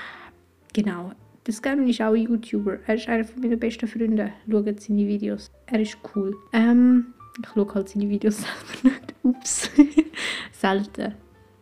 genau. 0.74 1.12
Das 1.44 1.62
Gavin 1.62 1.88
ist 1.88 2.02
auch 2.02 2.14
ein 2.14 2.22
YouTuber. 2.22 2.80
Er 2.86 2.96
ist 2.96 3.08
einer 3.08 3.26
meiner 3.42 3.56
besten 3.56 3.88
Freunde. 3.88 4.32
Schaut 4.50 4.80
seine 4.80 5.08
Videos. 5.08 5.50
Er 5.66 5.80
ist 5.80 5.98
cool. 6.16 6.36
Ähm, 6.54 7.14
ich 7.42 7.50
schaue 7.50 7.74
halt 7.74 7.90
seine 7.90 8.08
Videos 8.10 8.38
selber 8.84 8.96
nicht. 8.96 9.16
Ups. 9.24 9.70
Selten. 10.52 11.16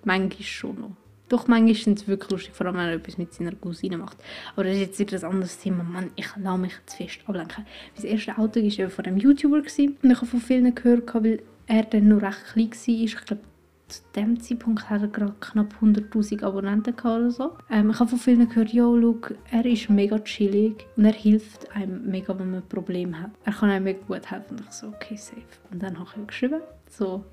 Manchmal 0.04 0.44
schon 0.44 0.80
noch. 0.82 0.92
Doch 1.30 1.48
manchmal 1.48 1.76
sind 1.76 2.00
es 2.00 2.08
wirklich 2.08 2.32
lustig, 2.32 2.54
vor 2.56 2.66
allem 2.66 2.76
wenn 2.76 2.88
er 2.88 2.94
etwas 2.94 3.18
mit 3.18 3.34
seiner 3.34 3.54
Cousine 3.54 3.98
macht. 3.98 4.18
Aber 4.54 4.64
das 4.64 4.74
ist 4.74 4.80
jetzt 4.80 5.00
wieder 5.00 5.18
ein 5.18 5.32
anderes 5.32 5.60
Thema. 5.60 5.84
Mann, 5.84 6.10
ich 6.16 6.28
lasse 6.36 6.58
mich 6.58 6.74
zu 6.88 6.98
fest 6.98 7.20
ablenken. 7.26 7.66
Mein 7.96 8.06
erstes 8.06 8.38
Auto 8.38 8.60
war 8.62 8.90
von 8.90 9.06
einem 9.06 9.18
YouTuber. 9.18 9.58
Und 9.58 9.80
ich 9.80 9.92
habe 10.04 10.26
von 10.26 10.42
vielen 10.42 10.74
gehört, 10.74 11.14
weil 11.14 11.42
er 11.68 11.84
dann 11.84 12.08
nur 12.08 12.22
recht 12.22 12.46
klein 12.54 12.72
war. 12.72 12.88
Ich 12.88 13.16
glaube, 13.26 13.44
zu 13.90 14.02
dem 14.16 14.40
Zeitpunkt 14.40 14.90
hat 14.90 15.02
er 15.02 15.08
gerade 15.08 15.34
knapp 15.40 15.74
100'000 15.82 16.44
Abonnenten 16.44 16.94
oder 17.00 17.32
so. 17.32 17.52
Ähm, 17.70 17.90
ich 17.92 18.00
habe 18.00 18.10
von 18.10 18.20
vielen 18.20 18.48
gehört, 18.48 18.72
ja, 18.72 18.88
er 19.52 19.66
ist 19.66 19.90
mega 19.90 20.20
chillig 20.20 20.86
und 20.96 21.06
er 21.06 21.14
hilft 21.14 21.72
einem 21.76 22.10
mega, 22.10 22.38
wenn 22.38 22.52
man 22.52 22.62
ein 22.62 22.68
Problem 22.70 23.20
hat. 23.20 23.32
Er 23.44 23.54
kann 23.54 23.70
einem 23.70 23.86
mega 23.86 24.00
gut 24.08 24.30
helfen. 24.30 24.58
Und 24.58 24.62
ich 24.62 24.72
so, 24.72 24.88
okay, 24.88 25.16
safe. 25.16 25.42
Und 25.72 25.82
dann 25.82 25.98
habe 25.98 26.10
ich 26.12 26.18
ihm 26.18 26.28
geschrieben, 26.28 26.62
so 26.90 27.24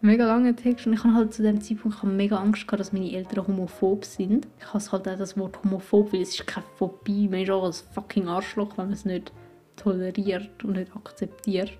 mega 0.00 0.26
lange 0.26 0.56
Text 0.56 0.86
und 0.86 0.94
ich 0.94 1.04
habe 1.04 1.14
halt 1.14 1.34
zu 1.34 1.42
dem 1.42 1.60
Zeitpunkt 1.60 1.98
ich 1.98 2.02
mega 2.04 2.36
Angst 2.36 2.66
gehabt, 2.66 2.80
dass 2.80 2.92
meine 2.92 3.12
Eltern 3.12 3.46
homophob 3.46 4.04
sind. 4.04 4.46
Ich 4.58 4.72
hasse 4.72 4.92
halt 4.92 5.08
auch 5.08 5.18
das 5.18 5.36
Wort 5.36 5.62
homophob, 5.62 6.12
weil 6.12 6.22
es 6.22 6.30
ist 6.30 6.46
keine 6.46 6.66
Phobie, 6.76 7.28
man 7.28 7.40
ist 7.40 7.50
auch 7.50 7.66
ein 7.66 7.72
fucking 7.72 8.28
Arschloch, 8.28 8.78
wenn 8.78 8.86
man 8.86 8.94
es 8.94 9.04
nicht 9.04 9.32
toleriert 9.76 10.64
und 10.64 10.76
nicht 10.76 10.94
akzeptiert. 10.94 11.78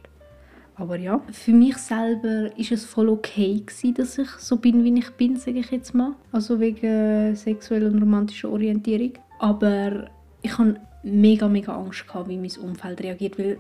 Aber 0.81 0.97
ja, 0.97 1.21
für 1.31 1.53
mich 1.53 1.77
selber 1.77 2.51
ist 2.57 2.73
es 2.73 2.87
voll 2.87 3.11
okay 3.11 3.61
gewesen, 3.61 3.95
dass 3.95 4.17
ich 4.17 4.31
so 4.31 4.57
bin, 4.57 4.83
wie 4.83 4.99
ich 4.99 5.11
bin, 5.11 5.37
sage 5.37 5.59
ich 5.59 5.71
jetzt 5.71 5.95
mal. 5.95 6.15
Also 6.33 6.59
wegen 6.59 7.37
sexueller 7.37 7.89
und 7.89 8.01
romantischer 8.01 8.51
Orientierung. 8.51 9.13
Aber 9.39 10.09
ich 10.41 10.57
habe 10.57 10.81
mega, 11.03 11.49
mega 11.49 11.77
Angst 11.77 12.09
gehabt, 12.09 12.31
wie 12.31 12.39
mein 12.39 12.57
Umfeld 12.63 13.03
reagiert, 13.03 13.39
weil 13.39 13.59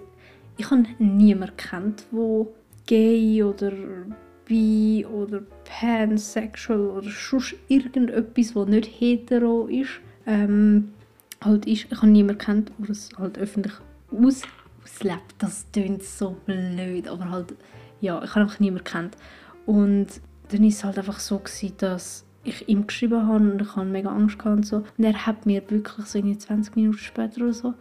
ich 0.56 0.70
habe 0.70 0.86
niemanden 0.98 1.56
kennt, 1.58 2.04
wo 2.10 2.54
gay 2.86 3.42
oder 3.42 3.72
bi 4.46 5.04
oder 5.06 5.42
pansexual 5.64 6.80
oder 6.80 7.10
sonst 7.10 7.54
irgendetwas, 7.68 8.56
was 8.56 8.66
nicht 8.66 8.90
hetero 8.98 9.66
ist. 9.66 10.00
Ähm, 10.26 10.92
halt 11.42 11.66
ist, 11.66 11.86
ich 11.90 11.96
habe 11.98 12.08
niemanden 12.08 12.38
kennt, 12.38 12.72
der 12.78 12.90
es 12.90 13.10
halt 13.18 13.38
öffentlich 13.38 13.74
aus, 14.10 14.42
auslebt. 14.82 15.34
Das 15.38 15.66
klingt 15.72 16.02
so 16.02 16.36
blöd, 16.46 17.08
aber 17.08 17.30
halt, 17.30 17.54
ja, 18.00 18.22
ich 18.22 18.30
habe 18.30 18.40
einfach 18.40 18.60
niemanden 18.60 18.84
kennt. 18.84 19.16
Und 19.66 20.08
dann 20.50 20.60
war 20.62 20.68
es 20.68 20.84
halt 20.84 20.98
einfach 20.98 21.20
so, 21.20 21.38
gewesen, 21.38 21.74
dass 21.78 22.24
ich 22.42 22.68
ihm 22.68 22.86
geschrieben 22.86 23.26
habe 23.26 23.44
und 23.44 23.62
ich 23.62 23.76
hatte 23.76 23.86
mega 23.86 24.10
Angst 24.10 24.38
gehabt 24.38 24.56
und 24.56 24.66
so. 24.66 24.76
Und 24.76 25.04
er 25.04 25.26
hat 25.26 25.46
mir 25.46 25.62
wirklich 25.70 26.06
so 26.06 26.20
20 26.20 26.76
Minuten 26.76 26.98
später 26.98 27.42
oder 27.42 27.52
so, 27.52 27.74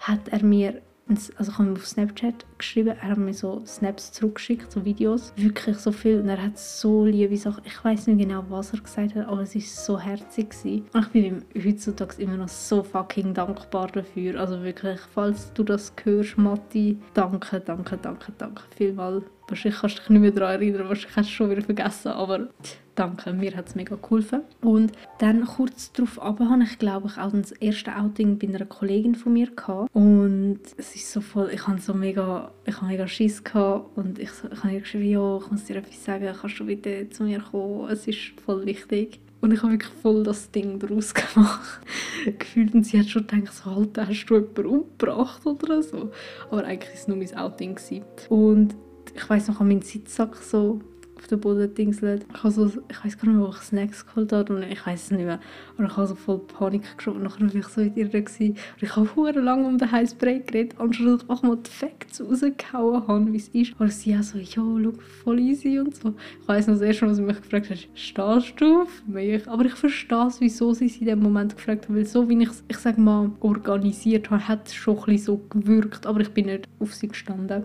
hat 0.00 0.28
er 0.28 0.42
mir 0.42 0.82
also 1.08 1.52
ich 1.52 1.58
habe 1.58 1.68
ihm 1.68 1.74
auf 1.74 1.86
Snapchat 1.86 2.44
geschrieben, 2.58 2.96
er 3.00 3.10
hat 3.10 3.18
mir 3.18 3.32
so 3.32 3.62
Snaps 3.64 4.12
zurückgeschickt, 4.12 4.72
so 4.72 4.84
Videos, 4.84 5.32
wirklich 5.36 5.76
so 5.78 5.92
viel 5.92 6.20
und 6.20 6.28
er 6.28 6.42
hat 6.42 6.58
so 6.58 7.04
liebe 7.04 7.36
Sachen, 7.36 7.62
ich 7.64 7.84
weiß 7.84 8.08
nicht 8.08 8.26
genau, 8.26 8.44
was 8.48 8.72
er 8.72 8.80
gesagt 8.80 9.14
hat, 9.14 9.28
aber 9.28 9.42
es 9.42 9.54
war 9.54 9.62
so 9.62 10.00
herzig 10.00 10.50
gewesen. 10.50 10.86
und 10.92 11.02
ich 11.02 11.08
bin 11.08 11.24
ihm 11.24 11.44
heutzutage 11.64 12.20
immer 12.20 12.36
noch 12.36 12.48
so 12.48 12.82
fucking 12.82 13.34
dankbar 13.34 13.88
dafür, 13.88 14.40
also 14.40 14.62
wirklich, 14.62 14.98
falls 15.14 15.52
du 15.52 15.62
das 15.62 15.92
hörst, 16.02 16.38
Matti, 16.38 16.98
danke, 17.14 17.60
danke, 17.60 17.96
danke, 17.96 18.32
danke 18.36 18.62
vielmals. 18.76 19.24
Wahrscheinlich 19.48 19.80
kannst 19.80 19.98
du 19.98 20.00
dich 20.00 20.10
nicht 20.10 20.20
mehr 20.20 20.30
daran 20.32 20.54
erinnern, 20.54 20.88
wahrscheinlich 20.88 21.16
hast 21.16 21.28
du 21.28 21.30
es 21.30 21.30
schon 21.30 21.50
wieder 21.50 21.62
vergessen, 21.62 22.08
aber 22.08 22.48
danke, 22.96 23.32
mir 23.32 23.56
hat 23.56 23.68
es 23.68 23.74
mega 23.74 23.96
geholfen. 23.96 24.42
Und 24.60 24.92
dann 25.18 25.44
kurz 25.46 25.92
darauf 25.92 26.20
ab 26.20 26.40
habe 26.40 26.64
ich, 26.64 26.78
glaube 26.78 27.08
ich, 27.08 27.18
auch 27.18 27.30
das 27.32 27.52
erste 27.52 27.96
Outing 27.96 28.38
bei 28.38 28.48
einer 28.48 28.64
Kollegin 28.64 29.14
von 29.14 29.32
mir 29.32 29.50
gehabt. 29.54 29.94
Und 29.94 30.60
es 30.76 30.94
ist 30.96 31.12
so 31.12 31.20
voll, 31.20 31.50
ich 31.52 31.66
habe 31.66 31.80
so 31.80 31.94
mega, 31.94 32.50
ich 32.64 32.76
habe 32.76 32.86
mega 32.86 33.06
Schiss 33.06 33.44
gehabt 33.44 33.96
und 33.96 34.18
ich, 34.18 34.30
ich 34.52 34.62
habe 34.62 34.72
ihr 34.72 34.80
geschrieben, 34.80 35.10
ja, 35.10 35.38
ich 35.38 35.50
muss 35.50 35.64
dir 35.64 35.76
etwas 35.76 36.04
sagen, 36.04 36.34
kannst 36.40 36.58
du 36.58 36.66
bitte 36.66 37.08
zu 37.10 37.22
mir 37.22 37.40
kommen, 37.40 37.88
es 37.90 38.06
ist 38.08 38.32
voll 38.44 38.66
wichtig. 38.66 39.20
Und 39.40 39.52
ich 39.52 39.62
habe 39.62 39.72
wirklich 39.72 39.92
voll 40.02 40.24
das 40.24 40.50
Ding 40.50 40.78
daraus 40.78 41.14
gemacht. 41.14 41.80
Gefühlt. 42.24 42.74
Und 42.74 42.84
sie 42.84 42.98
hat 42.98 43.06
schon 43.06 43.26
gedacht, 43.26 43.54
so, 43.54 43.70
Alter, 43.70 44.08
hast 44.08 44.26
du 44.26 44.34
jemanden 44.34 44.66
umgebracht 44.66 45.46
oder 45.46 45.82
so. 45.82 46.10
Aber 46.50 46.64
eigentlich 46.64 46.90
war 46.90 46.94
es 46.96 47.08
nur 47.08 47.16
mein 47.16 47.36
Outing. 47.36 47.74
Gewesen. 47.76 48.04
Und 48.28 48.74
ich 49.14 49.28
weiß 49.28 49.48
noch, 49.48 49.60
an 49.60 49.68
meinen 49.68 49.82
Sitzsack 49.82 50.36
so 50.36 50.80
den 51.28 51.40
Boden 51.40 51.74
dingselt. 51.74 52.26
Ich, 52.32 52.50
so, 52.52 52.66
ich 52.66 53.04
weiß 53.04 53.18
gar 53.18 53.28
nicht 53.28 53.38
mehr, 53.38 53.46
wo 53.46 53.50
ich 53.50 53.56
Snacks 53.56 54.06
geholt 54.06 54.32
habe 54.32 54.54
und 54.54 54.62
ich 54.62 54.86
weiß 54.86 55.04
es 55.04 55.10
nicht 55.10 55.24
mehr. 55.24 55.40
Und 55.76 55.86
ich 55.86 55.96
habe 55.96 56.06
so 56.06 56.14
voll 56.14 56.38
Panik 56.38 56.96
geschoben 56.96 57.18
und 57.18 57.24
nachher 57.24 57.46
war 57.46 57.54
ich 57.54 57.66
so 57.66 57.80
in 57.80 57.94
ihr 57.96 58.08
gewesen. 58.08 58.50
Und 58.50 58.82
ich 58.82 58.96
habe 58.96 59.14
hure 59.14 59.40
lange 59.40 59.66
um 59.66 59.78
den 59.78 59.90
heißen 59.90 60.18
Brei 60.18 60.38
geredet, 60.38 60.78
anstatt 60.78 61.06
ich 61.06 61.30
einfach 61.30 61.42
mal 61.42 61.56
die 61.56 61.70
Facts 61.70 62.20
rausgehauen 62.20 63.06
habe, 63.06 63.32
wie 63.32 63.36
es 63.36 63.48
ist. 63.48 63.78
Und 63.78 63.92
sie 63.92 64.16
auch 64.16 64.22
so, 64.22 64.38
ja, 64.38 64.46
schau, 64.54 64.92
voll 65.24 65.40
easy 65.40 65.78
und 65.78 65.94
so. 65.94 66.14
Ich 66.40 66.48
weiß 66.48 66.66
noch 66.66 66.74
das 66.74 66.82
erste 66.82 67.04
Mal, 67.04 67.10
was 67.10 67.16
sie 67.18 67.22
mich 67.22 67.42
gefragt 67.42 67.70
hat, 67.70 67.88
stehst 67.94 68.60
du 68.60 68.82
auf 68.82 69.02
mich? 69.06 69.46
Aber 69.48 69.64
ich 69.64 69.74
verstehe 69.74 70.26
es, 70.26 70.40
wieso 70.40 70.72
sie 70.72 70.88
sich 70.88 71.00
in 71.00 71.06
dem 71.08 71.20
Moment 71.20 71.56
gefragt 71.56 71.88
haben, 71.88 71.96
weil 71.96 72.06
so, 72.06 72.28
wie 72.28 72.42
ich 72.42 72.48
es, 72.48 72.64
ich 72.68 72.78
sage 72.78 73.00
mal, 73.00 73.30
organisiert 73.40 74.30
habe, 74.30 74.46
hat 74.46 74.68
es 74.68 74.74
schon 74.74 74.98
ein 74.98 75.04
bisschen 75.06 75.24
so 75.26 75.40
gewirkt, 75.50 76.06
aber 76.06 76.20
ich 76.20 76.30
bin 76.30 76.46
nicht 76.46 76.68
auf 76.80 76.94
sie 76.94 77.08
gestanden. 77.08 77.64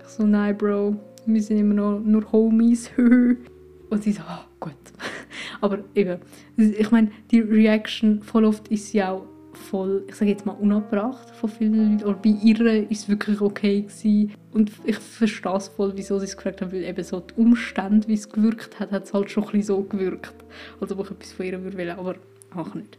Ich 0.00 0.08
so, 0.08 0.26
nein, 0.26 0.56
Bro, 0.56 0.96
wir 1.26 1.42
sind 1.42 1.58
immer 1.58 1.74
noch 1.74 2.00
nur 2.00 2.30
Homies. 2.32 2.90
Und 2.96 4.02
sie 4.02 4.12
so, 4.12 4.22
oh, 4.22 4.44
gut. 4.60 4.74
Aber 5.60 5.78
eben, 5.94 6.20
ich 6.56 6.90
meine, 6.90 7.10
die 7.30 7.40
Reaction 7.40 8.22
voll 8.22 8.44
oft 8.44 8.68
ist 8.68 8.92
ja 8.92 9.12
auch 9.12 9.26
voll, 9.56 10.04
ich 10.08 10.14
sage 10.14 10.30
jetzt 10.30 10.46
mal, 10.46 10.52
unabbracht 10.52 11.30
von 11.30 11.48
vielen 11.48 11.92
Leuten. 11.92 12.04
Oder 12.04 12.18
bei 12.18 12.30
ihr 12.30 12.90
ist 12.90 13.02
es 13.02 13.08
wirklich 13.08 13.40
okay 13.40 13.82
gewesen. 13.82 14.32
Und 14.52 14.72
ich 14.84 14.96
verstehe 14.96 15.56
es 15.56 15.68
voll, 15.68 15.92
wieso 15.96 16.18
sie 16.18 16.26
es 16.26 16.36
gefragt 16.36 16.60
haben, 16.60 16.72
weil 16.72 16.84
eben 16.84 17.04
so 17.04 17.20
die 17.20 17.34
Umstände, 17.34 18.08
wie 18.08 18.14
es 18.14 18.28
gewirkt 18.28 18.78
hat, 18.80 18.90
hat 18.90 19.04
es 19.04 19.14
halt 19.14 19.30
schon 19.30 19.44
ein 19.44 19.50
bisschen 19.50 19.76
so 19.76 19.82
gewirkt. 19.82 20.34
Als 20.80 20.92
ob 20.92 21.04
ich 21.04 21.10
etwas 21.10 21.32
von 21.32 21.46
ihr 21.46 21.62
würde, 21.62 21.98
aber 21.98 22.16
auch 22.56 22.74
nicht. 22.74 22.98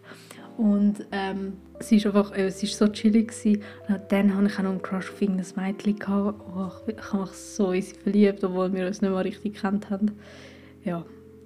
Und 0.58 1.06
ähm, 1.12 1.54
sie 1.80 1.98
ist 1.98 2.06
einfach, 2.06 2.36
äh, 2.38 2.50
sie 2.50 2.66
ist 2.66 2.78
so 2.78 2.88
chillig. 2.88 3.34
Und 3.88 4.02
dann 4.10 4.36
hatte 4.36 4.48
ich 4.48 4.58
auch 4.58 4.64
noch 4.64 4.72
einen 4.72 4.82
Crush 4.82 5.12
auf 5.12 5.22
irgendein 5.22 5.46
Mädchen. 5.56 5.98
Oh, 6.08 6.72
ich 6.88 7.12
habe 7.12 7.22
mich 7.24 7.32
so 7.32 7.72
in 7.72 7.82
sie 7.82 7.94
verliebt, 7.96 8.44
obwohl 8.44 8.74
wir 8.74 8.88
uns 8.88 9.02
nicht 9.02 9.12
mal 9.12 9.22
richtig 9.22 9.56
kennt 9.56 9.90
haben. 9.90 10.12
Ja. 10.84 11.04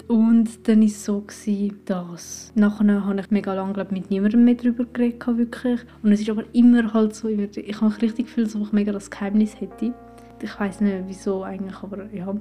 Und 0.08 0.68
dann 0.68 0.80
war 0.80 0.88
es 0.88 1.06
so, 1.06 1.22
gewesen, 1.22 1.80
dass 1.86 2.52
nachher 2.56 3.06
habe 3.06 3.20
ich 3.20 3.30
mega 3.30 3.54
lange 3.54 3.74
glaub, 3.74 3.92
mit 3.92 4.10
niemandem 4.10 4.44
mehr 4.44 4.56
darüber 4.56 4.86
geredet, 4.86 5.26
wirklich. 5.28 5.82
Und 6.02 6.12
es 6.12 6.22
ist 6.22 6.32
aber 6.32 6.44
immer 6.52 6.94
halt 6.94 7.16
so, 7.16 7.28
ich 7.28 7.76
habe 7.76 7.86
mich 7.86 8.02
richtig 8.02 8.26
gefühlt, 8.26 8.56
ob 8.56 8.64
ich 8.64 8.72
mega 8.72 8.92
das 8.92 9.12
Geheimnis 9.12 9.62
hätte. 9.62 9.94
Ich 10.42 10.60
weiß 10.60 10.82
nicht 10.82 11.04
wieso 11.06 11.44
eigentlich, 11.44 11.76
aber 11.84 12.12
ja, 12.12 12.34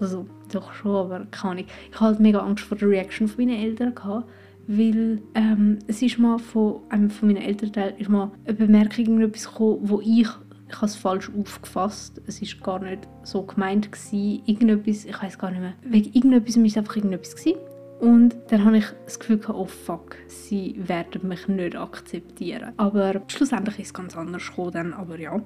also 0.00 0.26
doch 0.52 0.72
schon, 0.72 0.96
aber 0.96 1.26
keine 1.30 1.52
Ahnung. 1.52 1.64
Ich 1.88 1.94
hatte 1.94 2.04
halt 2.04 2.20
mega 2.20 2.40
Angst 2.40 2.64
vor 2.64 2.78
der 2.78 2.88
Reaction 2.88 3.28
von 3.28 3.44
meinen 3.44 3.62
Eltern 3.62 3.94
gehabt, 3.94 4.28
weil 4.66 5.22
ähm, 5.34 5.78
es 5.86 6.02
ist 6.02 6.18
mal 6.18 6.38
von 6.38 6.80
einem 6.88 7.10
von 7.10 7.28
meinen 7.28 7.42
Elternteilen 7.42 7.96
ist 7.98 8.08
mal 8.08 8.30
eine 8.44 8.54
Bemerkung 8.54 9.20
etwas 9.20 9.46
gekommen, 9.46 9.78
wo 9.82 10.00
ich 10.00 10.28
ich 10.74 10.76
habe 10.76 10.86
es 10.86 10.96
falsch 10.96 11.30
aufgefasst. 11.38 12.20
Es 12.26 12.42
ist 12.42 12.62
gar 12.62 12.80
nicht 12.80 13.06
so 13.22 13.42
gemeint 13.42 13.92
gewesen. 13.92 14.42
Irgendetwas, 14.46 15.04
ich 15.04 15.22
weiß 15.22 15.38
gar 15.38 15.50
nicht 15.50 15.60
mehr. 15.60 15.74
Wegen 15.82 16.12
irgendetwas 16.12 16.56
war 16.56 16.64
es 16.64 16.76
einfach 16.76 16.96
irgendetwas 16.96 17.36
gewesen. 17.36 17.58
Und 18.00 18.36
dann 18.48 18.64
habe 18.64 18.78
ich 18.78 18.86
das 19.04 19.20
Gefühl 19.20 19.38
gehabt, 19.38 19.58
oh 19.58 19.66
fuck, 19.66 20.16
sie 20.26 20.74
werden 20.76 21.28
mich 21.28 21.46
nicht 21.46 21.76
akzeptieren. 21.76 22.72
Aber 22.76 23.22
schlussendlich 23.28 23.78
ist 23.78 23.86
es 23.86 23.94
ganz 23.94 24.16
anders 24.16 24.48
gekommen 24.48 24.72
dann, 24.72 24.92
aber 24.94 25.18
ja. 25.18 25.40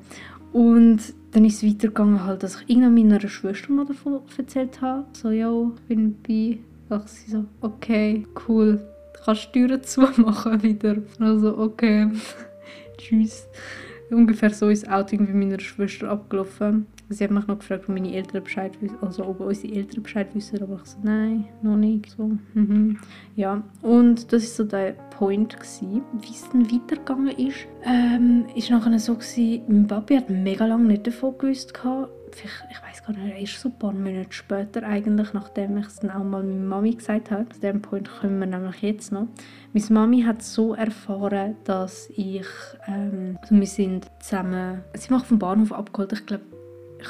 Und 0.52 0.98
dann 1.32 1.44
ist 1.44 1.62
es 1.62 1.68
weitergegangen, 1.68 2.25
halt, 2.25 2.42
dass 2.42 2.62
ich 2.62 2.70
irgendwann 2.70 2.94
meiner 2.94 3.20
Schwester 3.20 3.70
mal 3.70 3.84
davon 3.84 4.20
erzählt 4.37 4.80
habe. 4.80 5.04
So, 5.12 5.30
ja, 5.30 5.52
ich 5.88 6.14
bin. 6.22 6.64
Ach, 6.88 7.06
sie 7.06 7.30
so, 7.30 7.44
okay, 7.60 8.26
cool 8.48 8.80
kannst 9.28 9.54
die 9.54 9.61
Türen 9.61 9.82
zumachen 9.82 10.62
wieder. 10.62 10.97
Also, 11.20 11.58
okay, 11.58 12.08
tschüss. 12.99 13.47
Ungefähr 14.11 14.49
so 14.49 14.70
ist 14.70 14.87
das 14.87 14.90
Outing 14.90 15.26
bei 15.26 15.35
meiner 15.35 15.61
Schwester 15.61 16.08
abgelaufen. 16.08 16.87
Sie 17.11 17.25
hat 17.25 17.30
mich 17.30 17.47
noch 17.47 17.58
gefragt, 17.58 17.85
ob 17.88 17.94
meine 17.94 18.14
Eltern 18.14 18.42
Bescheid 18.42 18.73
wissen, 18.80 18.97
also 19.02 19.26
ob 19.26 19.40
unsere 19.40 19.75
Eltern 19.75 20.02
Bescheid 20.02 20.28
wissen, 20.35 20.62
aber 20.62 20.80
ich 20.82 20.90
so, 20.90 20.99
nein, 21.02 21.44
noch 21.61 21.76
nicht. 21.76 22.11
So, 22.11 22.30
mhm. 22.54 22.99
Ja, 23.37 23.62
und 23.82 24.32
das 24.32 24.44
war 24.44 24.49
so 24.49 24.64
der 24.64 24.92
Point, 25.11 25.56
wie 25.61 26.30
es 26.30 26.49
dann 26.50 26.70
weitergegangen 26.70 27.37
ist. 27.37 27.66
Ähm, 27.85 28.47
ist 28.54 28.70
nachher 28.70 28.99
so, 28.99 29.14
gewesen, 29.14 29.62
mein 29.68 29.87
Papi 29.87 30.16
hat 30.16 30.30
mega 30.30 30.64
lange 30.64 30.85
nicht 30.85 31.06
davon 31.06 31.37
gewusst, 31.37 31.75
gehabt, 31.75 32.11
ich 32.37 32.82
weiß 32.82 33.04
gar 33.04 33.12
nicht, 33.16 33.40
erst 33.40 33.61
so 33.61 33.68
ein 33.68 33.78
paar 33.78 33.92
Monate 33.92 34.32
später 34.32 34.82
eigentlich, 34.82 35.32
nachdem 35.32 35.76
ich 35.78 35.87
es 35.87 35.97
dann 35.97 36.11
auch 36.11 36.25
mal 36.25 36.42
meiner 36.42 36.64
Mami 36.64 36.94
gesagt 36.94 37.30
habe. 37.30 37.49
Zu 37.49 37.61
dem 37.61 37.82
Punkt 37.82 38.11
kommen 38.20 38.38
wir 38.38 38.47
nämlich 38.47 38.82
jetzt 38.82 39.12
noch. 39.12 39.28
Meine 39.73 39.87
Mami 39.90 40.23
hat 40.23 40.42
so 40.42 40.75
erfahren, 40.75 41.56
dass 41.64 42.11
ich, 42.11 42.47
ähm, 42.87 43.38
also 43.40 43.54
wir 43.54 43.66
sind 43.66 44.11
zusammen, 44.20 44.82
sie 44.94 45.12
macht 45.12 45.26
vom 45.26 45.38
Bahnhof 45.38 45.73
abgeholt, 45.73 46.12
ich 46.12 46.26
glaube, 46.26 46.44
ich, 47.00 47.06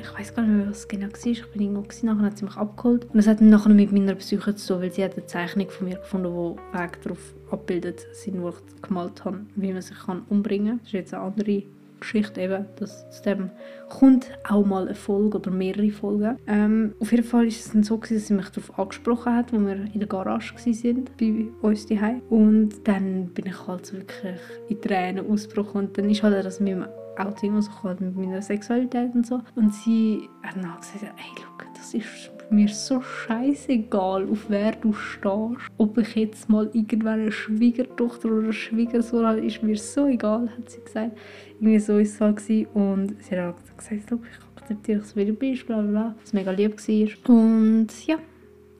ich 0.00 0.18
weiß 0.18 0.34
gar 0.34 0.42
nicht 0.42 0.56
mehr, 0.56 0.68
was 0.70 0.78
es 0.78 0.88
genau 0.88 1.08
war. 1.08 1.26
Ich 1.26 1.46
bin 1.50 1.62
irgendwo, 1.62 1.82
gewesen, 1.82 2.06
nachher 2.06 2.22
hat 2.22 2.38
sie 2.38 2.44
mich 2.46 2.56
abgeholt. 2.56 3.04
Und 3.04 3.16
das 3.16 3.26
hat 3.26 3.40
dann 3.40 3.50
nachher 3.50 3.74
mit 3.74 3.92
meiner 3.92 4.14
Psyche 4.14 4.54
zu 4.54 4.74
tun, 4.74 4.82
weil 4.82 4.92
sie 4.92 5.04
hat 5.04 5.16
eine 5.16 5.26
Zeichnung 5.26 5.68
von 5.68 5.86
mir 5.88 5.96
gefunden, 5.96 6.32
die 6.32 6.78
Weg 6.78 7.02
darauf 7.02 7.34
abbildet, 7.50 8.06
sind, 8.12 8.40
wo 8.40 8.50
ich 8.50 8.82
gemalt 8.82 9.24
habe, 9.24 9.40
wie 9.54 9.72
man 9.72 9.82
sich 9.82 9.98
kann 9.98 10.22
umbringen 10.28 10.68
kann. 10.68 10.78
Das 10.78 10.86
ist 10.86 10.92
jetzt 10.92 11.14
eine 11.14 11.24
andere 11.24 11.62
Geschichte 12.00 12.40
eben, 12.40 12.66
dass 12.76 13.08
zu 13.10 13.22
dem 13.22 13.50
kommt 13.88 14.30
auch 14.48 14.64
mal 14.64 14.86
eine 14.86 14.94
Folge 14.94 15.38
oder 15.38 15.50
mehrere 15.50 15.90
Folgen. 15.90 16.36
Ähm, 16.46 16.94
auf 17.00 17.10
jeden 17.10 17.24
Fall 17.24 17.46
ist 17.46 17.66
es 17.66 17.72
dann 17.72 17.82
so, 17.82 17.98
gewesen, 17.98 18.14
dass 18.16 18.26
sie 18.28 18.34
mich 18.34 18.48
darauf 18.50 18.78
angesprochen 18.78 19.34
hat, 19.34 19.52
als 19.52 19.62
wir 19.62 19.72
in 19.72 19.98
der 19.98 20.08
Garage 20.08 20.54
waren, 20.54 21.04
bei 21.18 21.68
uns 21.68 21.86
daheim. 21.86 22.22
Und 22.28 22.86
dann 22.86 23.26
bin 23.28 23.46
ich 23.46 23.66
halt 23.66 23.92
wirklich 23.92 24.40
in 24.68 24.80
Tränen 24.80 25.30
ausgebrochen 25.30 25.86
und 25.86 25.98
dann 25.98 26.10
ist 26.10 26.22
halt 26.22 26.44
das 26.44 26.60
mit 26.60 26.72
dem 26.72 26.86
Outing 27.18 27.54
und 27.56 27.62
so 27.62 27.70
halt 27.82 28.00
mit 28.00 28.16
meiner 28.16 28.42
Sexualität 28.42 29.14
und 29.14 29.26
so. 29.26 29.40
Und 29.56 29.74
sie 29.74 30.28
hat 30.42 30.56
dann 30.56 30.72
halt 30.72 30.80
gesagt, 30.80 31.12
hey, 31.16 31.32
look, 31.36 31.66
das 31.74 31.94
ist 31.94 32.30
mir 32.50 32.68
so 32.68 33.00
scheißegal, 33.00 34.28
auf 34.30 34.46
wer 34.48 34.72
du 34.72 34.92
stehst. 34.92 35.70
Ob 35.76 35.98
ich 35.98 36.14
jetzt 36.14 36.48
mal 36.48 36.68
irgendwann 36.72 37.20
eine 37.20 37.32
Schwiegertochter 37.32 38.30
oder 38.30 38.52
Schwiegersohn 38.52 39.26
habe, 39.26 39.44
ist 39.44 39.62
mir 39.62 39.76
so 39.76 40.06
egal, 40.06 40.48
hat 40.56 40.70
sie 40.70 40.80
gesagt. 40.80 41.16
Irgendwie 41.60 41.78
so 41.78 41.94
war 41.94 42.00
es 42.00 42.20
halt. 42.20 42.68
Und 42.74 43.16
sie 43.22 43.38
hat 43.38 43.54
auch 43.54 43.76
gesagt, 43.76 44.12
ich 44.12 44.60
akzeptiere 44.60 45.00
es, 45.00 45.16
wie 45.16 45.24
du 45.24 45.32
bist, 45.32 45.66
bla 45.66 45.80
bla 45.80 45.90
bla. 45.90 46.14
Was 46.20 46.32
mega 46.32 46.50
lieb 46.50 46.76
war. 46.76 47.34
Und 47.34 47.88
ja, 48.06 48.16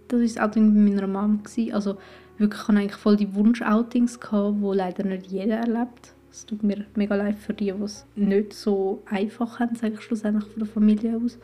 das 0.08 0.18
war 0.18 0.26
das 0.26 0.38
Outing 0.38 0.72
mit 0.72 0.94
meiner 0.94 1.06
Mom. 1.06 1.42
Also 1.72 1.98
wirklich, 2.38 2.60
ich 2.60 2.68
hatte 2.68 2.78
eigentlich 2.78 2.94
voll 2.94 3.16
die 3.16 3.34
Wunsch-Outings, 3.34 4.20
die 4.20 4.75
leider 4.75 5.04
nicht 5.04 5.26
jeder 5.26 5.56
erlebt. 5.56 6.14
Es 6.30 6.46
tut 6.46 6.62
mir 6.62 6.84
mega 6.94 7.14
leid 7.16 7.38
für 7.38 7.54
die, 7.54 7.72
die 7.72 7.82
es 7.82 8.06
nicht 8.14 8.52
so 8.52 9.02
einfach 9.06 9.58
haben, 9.58 9.75
sage 9.75 9.94
ich 9.94 10.02
schlussendlich 10.02 10.44
von 10.44 10.58
der 10.58 10.68
Familie 10.68 11.20
aus. 11.25 11.38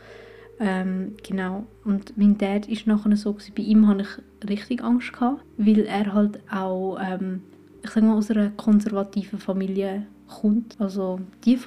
Ähm, 0.60 1.14
genau. 1.26 1.66
Und 1.84 2.16
mein 2.16 2.38
Dad 2.38 2.66
ist 2.66 2.86
nachher 2.86 3.16
so, 3.16 3.32
gewesen, 3.32 3.52
bei 3.56 3.62
ihm 3.62 3.88
hatte 3.88 4.04
ich 4.44 4.48
richtig 4.48 4.82
Angst, 4.84 5.12
gehabt, 5.12 5.42
weil 5.56 5.80
er 5.80 6.12
halt 6.12 6.38
auch 6.50 6.98
ähm, 7.00 7.42
ich 7.84 7.90
sage 7.90 8.06
mal, 8.06 8.16
aus 8.16 8.30
einer 8.30 8.50
konservativen 8.50 9.38
Familie 9.38 10.06
kommt. 10.26 10.80
Also 10.80 11.20
die 11.44 11.58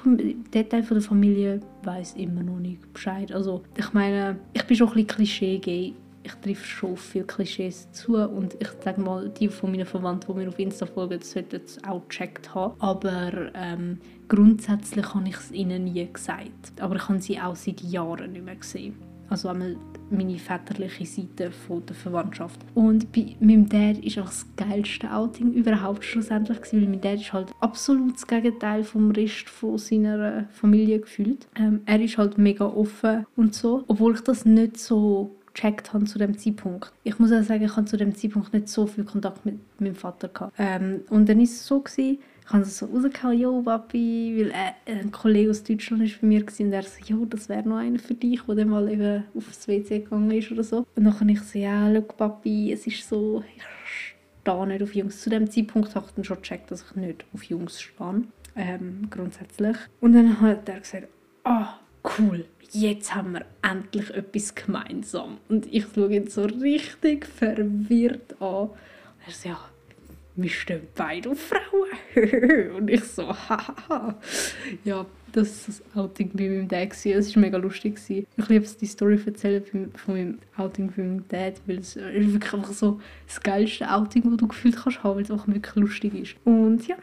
der 0.52 0.68
Teil 0.68 0.82
von 0.82 0.96
der 0.96 1.08
Familie 1.08 1.60
weiß 1.84 2.14
immer 2.14 2.42
noch 2.42 2.58
nicht 2.58 2.92
Bescheid. 2.92 3.32
Also 3.32 3.62
ich 3.76 3.92
meine, 3.92 4.38
ich 4.52 4.64
bin 4.64 4.76
schon 4.76 4.88
ein 4.88 4.94
bisschen 4.94 5.06
Klischee-gay. 5.06 5.94
Ich 6.28 6.34
treffe 6.34 6.64
schon 6.66 6.96
viele 6.98 7.24
Klischees 7.24 7.90
zu 7.92 8.16
und 8.16 8.54
ich 8.60 8.68
sage 8.84 9.00
mal, 9.00 9.30
die 9.30 9.48
von 9.48 9.70
meinen 9.70 9.86
Verwandten, 9.86 10.30
die 10.30 10.38
mir 10.40 10.48
auf 10.48 10.58
Insta 10.58 10.84
folgen, 10.84 11.22
sollten 11.22 11.62
es 11.64 11.82
auch 11.84 12.06
gecheckt 12.06 12.54
haben. 12.54 12.78
Aber 12.80 13.50
ähm, 13.54 13.98
grundsätzlich 14.28 15.14
habe 15.14 15.26
ich 15.26 15.36
es 15.36 15.50
ihnen 15.52 15.84
nie 15.84 16.06
gesagt. 16.12 16.72
Aber 16.80 16.96
ich 16.96 17.08
habe 17.08 17.18
sie 17.20 17.40
auch 17.40 17.56
seit 17.56 17.80
Jahren 17.80 18.32
nicht 18.32 18.44
mehr 18.44 18.56
gesehen. 18.56 18.94
Also 19.30 19.48
einmal 19.48 19.76
meine 20.10 20.38
väterliche 20.38 21.06
Seite 21.06 21.50
von 21.50 21.84
der 21.86 21.96
Verwandtschaft. 21.96 22.60
Und 22.74 23.10
bei 23.10 23.34
meinem 23.40 23.66
Dad 23.66 23.98
ist 23.98 24.18
auch 24.18 24.26
das 24.26 24.46
geilste 24.56 25.10
Outing 25.10 25.52
überhaupt 25.52 26.04
schlussendlich 26.04 26.58
gewesen, 26.58 26.82
weil 26.82 26.88
mein 26.88 27.00
Dad 27.00 27.20
ist 27.20 27.32
halt 27.32 27.52
absolut 27.60 28.14
das 28.14 28.26
Gegenteil 28.26 28.84
vom 28.84 29.10
Rest 29.12 29.48
von 29.48 29.78
seiner 29.78 30.46
Familie 30.50 31.00
gefühlt. 31.00 31.46
Ähm, 31.56 31.80
er 31.86 32.00
ist 32.00 32.18
halt 32.18 32.36
mega 32.36 32.66
offen 32.66 33.26
und 33.34 33.54
so, 33.54 33.84
obwohl 33.86 34.14
ich 34.14 34.22
das 34.22 34.44
nicht 34.44 34.78
so 34.78 35.38
gecheckt 35.58 35.92
habe 35.92 36.04
zu 36.04 36.18
dem 36.18 36.38
Zeitpunkt. 36.38 36.92
Ich 37.02 37.18
muss 37.18 37.32
auch 37.32 37.42
sagen, 37.42 37.64
ich 37.64 37.76
hatte 37.76 37.86
zu 37.86 37.96
dem 37.96 38.14
Zeitpunkt 38.14 38.52
nicht 38.52 38.68
so 38.68 38.86
viel 38.86 39.04
Kontakt 39.04 39.44
mit 39.44 39.58
meinem 39.80 39.96
Vater 39.96 40.28
gehabt. 40.28 40.54
Ähm, 40.58 41.00
und 41.10 41.28
dann 41.28 41.40
ist 41.40 41.52
es 41.52 41.66
so 41.66 41.80
gewesen, 41.80 42.18
ich 42.46 42.52
habe 42.52 42.64
so 42.64 42.86
rausgehauen, 42.86 43.38
«Jo, 43.38 43.62
Papi», 43.62 44.36
weil 44.38 44.50
äh, 44.52 45.00
ein 45.00 45.10
Kollege 45.10 45.50
aus 45.50 45.62
Deutschland 45.64 46.02
war 46.02 46.20
bei 46.20 46.26
mir 46.26 46.40
und 46.40 46.72
er 46.72 46.82
so 46.82 46.98
«Jo, 47.04 47.24
das 47.26 47.48
wäre 47.48 47.68
noch 47.68 47.76
einer 47.76 47.98
für 47.98 48.14
dich», 48.14 48.40
der 48.42 48.54
dann 48.54 48.68
mal 48.68 48.88
eben 48.90 49.24
aufs 49.36 49.68
WC 49.68 49.98
gegangen 49.98 50.30
ist 50.30 50.50
oder 50.50 50.64
so. 50.64 50.86
Und 50.94 51.04
dann 51.04 51.20
habe 51.20 51.32
ich 51.32 51.42
so 51.42 51.58
«Ja, 51.58 51.92
schau, 51.92 52.00
Papi, 52.00 52.72
es 52.72 52.86
ist 52.86 53.08
so, 53.08 53.42
ich 53.54 53.62
stehe 54.42 54.66
nicht 54.66 54.82
auf 54.82 54.94
Jungs». 54.94 55.20
Zu 55.20 55.30
dem 55.30 55.50
Zeitpunkt 55.50 55.94
habe 55.94 56.06
ich 56.06 56.12
dann 56.12 56.24
schon 56.24 56.38
gecheckt, 56.38 56.70
dass 56.70 56.84
ich 56.88 56.96
nicht 56.96 57.24
auf 57.34 57.42
Jungs 57.42 57.82
stehe, 57.82 58.22
ähm, 58.56 59.08
grundsätzlich. 59.10 59.76
Und 60.00 60.14
dann 60.14 60.40
hat 60.40 60.68
er 60.68 60.80
gesagt 60.80 61.08
«Ah, 61.44 61.74
oh, 62.02 62.08
cool, 62.18 62.44
jetzt 62.70 63.14
haben 63.14 63.32
wir 63.32 63.46
endlich 63.62 64.10
etwas 64.10 64.54
gemeinsam». 64.54 65.38
Und 65.48 65.72
ich 65.72 65.84
schaue 65.94 66.14
ihn 66.14 66.28
so 66.28 66.44
richtig 66.44 67.26
verwirrt 67.26 68.40
an. 68.40 68.68
Und 68.68 68.76
er 69.26 69.32
so 69.32 69.48
«Ja, 69.48 69.58
wir 70.38 70.50
stehen 70.50 70.82
beide 70.94 71.30
auf 71.30 71.40
Frauen. 71.40 72.74
und 72.76 72.88
ich 72.88 73.02
so, 73.04 73.28
hahaha. 73.28 74.14
ja, 74.84 75.04
das 75.32 75.68
war 75.68 75.74
das 75.74 75.96
Outing 75.96 76.30
bei 76.32 76.48
meinem 76.48 76.68
Dad. 76.68 76.92
Es 76.92 77.34
war 77.34 77.40
mega 77.40 77.58
lustig. 77.58 77.98
Ich 78.08 78.48
liebe 78.48 78.64
es, 78.64 78.76
die 78.76 78.86
Story 78.86 79.20
erzählen 79.26 79.64
von 79.64 80.14
meinem 80.14 80.38
Outing 80.56 80.92
bei 80.96 81.02
meinem 81.02 81.28
Dad, 81.28 81.54
weil 81.66 81.78
es 81.78 81.96
ist 81.96 82.32
wirklich 82.32 82.52
einfach 82.54 82.72
so 82.72 83.00
das 83.26 83.40
geilste 83.40 83.90
Outing, 83.90 84.22
das 84.22 84.36
du 84.36 84.46
gefühlt 84.46 84.76
kannst 84.76 85.02
haben, 85.02 85.16
weil 85.16 85.24
es 85.24 85.30
auch 85.30 85.46
wirklich 85.48 85.74
lustig 85.74 86.14
ist. 86.14 86.36
Und 86.44 86.86
ja, 86.86 86.96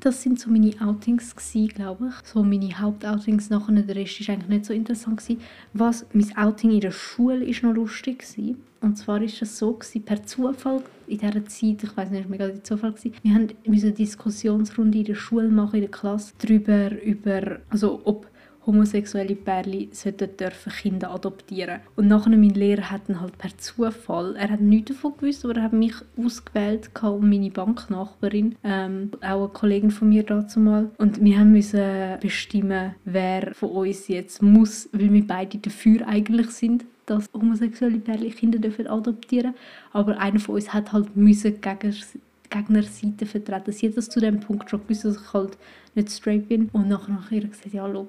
das 0.00 0.22
sind 0.22 0.38
so 0.38 0.50
meine 0.50 0.72
Outings 0.80 1.34
glaube 1.74 2.08
ich. 2.08 2.28
So 2.28 2.42
meine 2.42 2.78
Hauptoutings 2.78 3.50
nachher. 3.50 3.72
Der 3.74 3.96
Rest 3.96 4.26
war 4.26 4.34
eigentlich 4.34 4.48
nicht 4.48 4.64
so 4.66 4.72
interessant 4.72 5.18
gewesen. 5.18 5.40
Was, 5.72 6.06
mein 6.12 6.36
Outing 6.36 6.70
in 6.70 6.80
der 6.80 6.90
Schule 6.90 7.44
ist 7.44 7.62
noch 7.62 7.74
lustig 7.74 8.20
gewesen. 8.20 8.62
Und 8.80 8.96
zwar 8.96 9.20
ist 9.22 9.42
es 9.42 9.58
so 9.58 9.72
gewesen, 9.72 10.04
per 10.04 10.24
Zufall 10.24 10.82
in 11.08 11.18
dieser 11.18 11.44
Zeit, 11.46 11.82
ich 11.82 11.96
weiß 11.96 12.10
nicht, 12.10 12.28
mega 12.28 12.46
der 12.46 12.62
Zufall 12.62 12.92
gewesen, 12.92 13.14
wir 13.22 13.34
haben 13.34 13.48
eine 13.66 13.92
Diskussionsrunde 13.92 14.98
in 14.98 15.04
der 15.04 15.14
Schule 15.16 15.48
machen, 15.48 15.76
in 15.76 15.80
der 15.82 15.90
Klasse, 15.90 16.32
darüber, 16.38 16.90
über, 17.02 17.58
also 17.70 18.00
ob 18.04 18.28
homosexuelle 18.68 19.34
Pärchen 19.34 19.88
sollten 19.92 20.36
dürfen 20.36 20.72
Kinder 20.72 21.10
adoptieren. 21.10 21.80
Und 21.96 22.06
nachher 22.06 22.30
mein 22.30 22.50
Lehrer 22.50 22.90
hat 22.90 23.08
dann 23.08 23.20
halt 23.20 23.38
per 23.38 23.56
Zufall, 23.56 24.36
er 24.36 24.50
hat 24.50 24.60
nichts 24.60 24.92
davon 24.92 25.14
gewusst, 25.18 25.44
aber 25.44 25.56
er 25.56 25.62
hat 25.64 25.72
mich 25.72 25.94
ausgewählt 26.16 26.90
und 27.02 27.28
meine 27.28 27.50
Banknachbarin, 27.50 28.56
ähm, 28.62 29.10
auch 29.22 29.44
eine 29.44 29.48
Kollegin 29.48 29.90
von 29.90 30.10
mir 30.10 30.22
dazu 30.22 30.60
mal. 30.60 30.90
Und 30.98 31.24
wir 31.24 31.38
haben 31.38 31.52
müssen 31.52 32.20
bestimmen, 32.20 32.94
wer 33.04 33.54
von 33.54 33.70
uns 33.70 34.06
jetzt 34.08 34.42
muss, 34.42 34.88
weil 34.92 35.12
wir 35.12 35.26
beide 35.26 35.58
dafür 35.58 36.06
eigentlich 36.06 36.50
sind, 36.50 36.84
dass 37.06 37.26
homosexuelle 37.32 37.98
Pärchen 37.98 38.34
Kinder 38.34 38.58
dürfen 38.58 38.86
adoptieren 38.86 39.54
aber 39.92 40.18
einer 40.18 40.38
von 40.38 40.56
uns 40.56 40.74
hat 40.74 40.92
halt 40.92 41.16
müssen 41.16 41.58
gegen 41.60 41.94
Gegnerseite 42.50 43.26
vertreten. 43.26 43.72
Sie 43.72 43.88
hat 43.88 43.96
das 43.96 44.08
zu 44.08 44.20
dem 44.20 44.40
Punkt 44.40 44.70
schon 44.70 44.82
gewusst, 44.82 45.04
dass 45.04 45.16
ich 45.16 45.32
halt 45.32 45.56
nicht 45.94 46.10
straight 46.10 46.48
bin. 46.48 46.68
Und 46.72 46.88
nachher 46.88 47.14
hat 47.14 47.32
ihr 47.32 47.46
gesagt, 47.46 47.72
ja, 47.72 47.90
schau, 47.90 48.08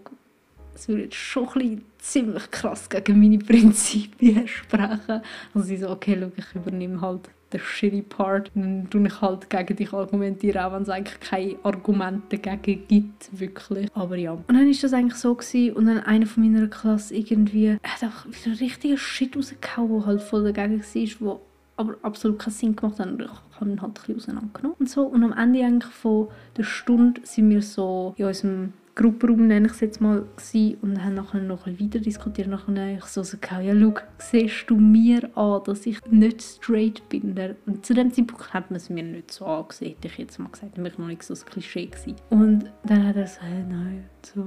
das 0.80 0.88
würde 0.88 1.14
schon 1.14 1.48
ein 1.56 1.82
ziemlich 1.98 2.50
krass 2.52 2.90
gegen 2.90 3.20
meine 3.20 3.38
Prinzipien 3.38 4.48
sprechen. 4.48 5.22
Also 5.54 5.68
sie 5.68 5.78
so, 5.78 5.90
okay, 5.90 6.18
schau, 6.18 6.32
ich 6.38 6.56
übernehme 6.56 7.02
halt 7.02 7.30
den 7.52 7.60
shitty 7.60 8.02
Part. 8.02 8.50
Dann 8.56 8.90
tue 8.90 9.06
ich 9.06 9.22
halt 9.22 9.50
gegen 9.50 9.76
dich 9.76 9.92
argumentieren, 9.92 10.62
auch 10.62 10.74
wenn 10.74 10.84
es 10.84 10.90
eigentlich 10.90 11.20
keine 11.20 11.56
Argumente 11.64 12.38
dagegen 12.38 12.88
gibt, 12.88 13.40
wirklich. 13.40 13.90
Aber 13.94 14.16
ja. 14.16 14.32
Und 14.32 14.48
dann 14.48 14.66
war 14.68 14.82
das 14.82 14.94
eigentlich 14.94 15.20
so 15.20 15.36
gewesen, 15.36 15.74
und 15.76 15.86
dann 15.88 16.00
einer 16.00 16.26
von 16.26 16.44
meiner 16.44 16.68
Klasse 16.68 17.14
irgendwie 17.14 17.74
hat 17.74 18.04
einfach 18.04 18.26
wieder 18.26 18.46
einen 18.46 18.56
richtigen 18.56 18.98
Shit 18.98 19.36
rausgehauen, 19.36 20.00
der 20.00 20.06
halt 20.06 20.22
voll 20.22 20.50
dagegen 20.50 20.82
war, 20.82 21.20
wo 21.20 21.42
aber 21.76 21.96
absolut 22.04 22.40
keinen 22.40 22.54
Sinn 22.54 22.76
gemacht 22.76 23.00
hat. 23.00 23.08
Und 23.08 23.22
ich 23.22 23.60
habe 23.60 23.70
ihn 23.70 23.82
halt 23.82 23.92
ein 23.92 23.94
bisschen 23.94 24.16
auseinandergenommen. 24.16 24.78
Und 24.80 24.90
so. 24.90 25.04
Und 25.04 25.24
am 25.24 25.34
Ende 25.34 25.64
eigentlich 25.64 25.94
von 25.94 26.30
der 26.56 26.64
Stunde 26.64 27.20
sind 27.26 27.50
wir 27.50 27.62
so 27.62 28.14
in 28.18 28.26
unserem 28.26 28.74
Gruppenraum, 29.00 29.48
nenne 29.48 29.68
ich 29.68 29.74
es 29.74 29.80
jetzt 29.80 30.02
mal, 30.02 30.26
gewesen, 30.36 30.78
und 30.82 31.04
haben 31.04 31.16
nachher 31.16 31.40
noch 31.40 31.66
ein 31.66 31.80
weiter 31.80 32.00
diskutiert. 32.00 32.50
Nachher 32.50 32.76
habe 32.76 32.98
ich 32.98 33.06
so 33.06 33.22
gesagt, 33.22 33.50
ja, 33.64 33.74
schau, 33.74 33.94
siehst 34.18 34.70
du 34.70 34.76
mir 34.76 35.30
an, 35.38 35.62
dass 35.64 35.86
ich 35.86 36.04
nicht 36.12 36.42
straight 36.42 37.08
bin? 37.08 37.34
Und 37.66 37.86
zu 37.86 37.94
dem 37.94 38.12
Zeitpunkt 38.12 38.54
hat 38.54 38.70
man 38.70 38.76
es 38.76 38.90
mir 38.90 39.04
nicht 39.04 39.32
so 39.32 39.46
angesehen, 39.46 39.96
hätte 39.96 40.08
ich 40.10 40.18
jetzt 40.18 40.38
mal 40.38 40.50
gesagt. 40.50 40.76
Dann 40.76 40.84
war 40.84 40.92
ich 40.92 40.98
noch 40.98 41.08
nicht 41.08 41.24
so 41.24 41.34
ein 41.34 41.40
Klischee. 41.46 41.86
Gewesen. 41.86 42.16
Und 42.30 42.66
dann 42.84 43.08
hat 43.08 43.16
er 43.16 43.24
gesagt, 43.24 43.44
hey, 43.44 43.64
nein, 43.68 44.04
so. 44.22 44.46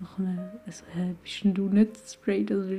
Nachher, 0.00 0.60
also, 0.64 0.84
hey, 0.94 1.14
bist 1.22 1.44
du 1.44 1.68
nicht 1.68 1.94
straight, 2.08 2.50
also 2.50 2.70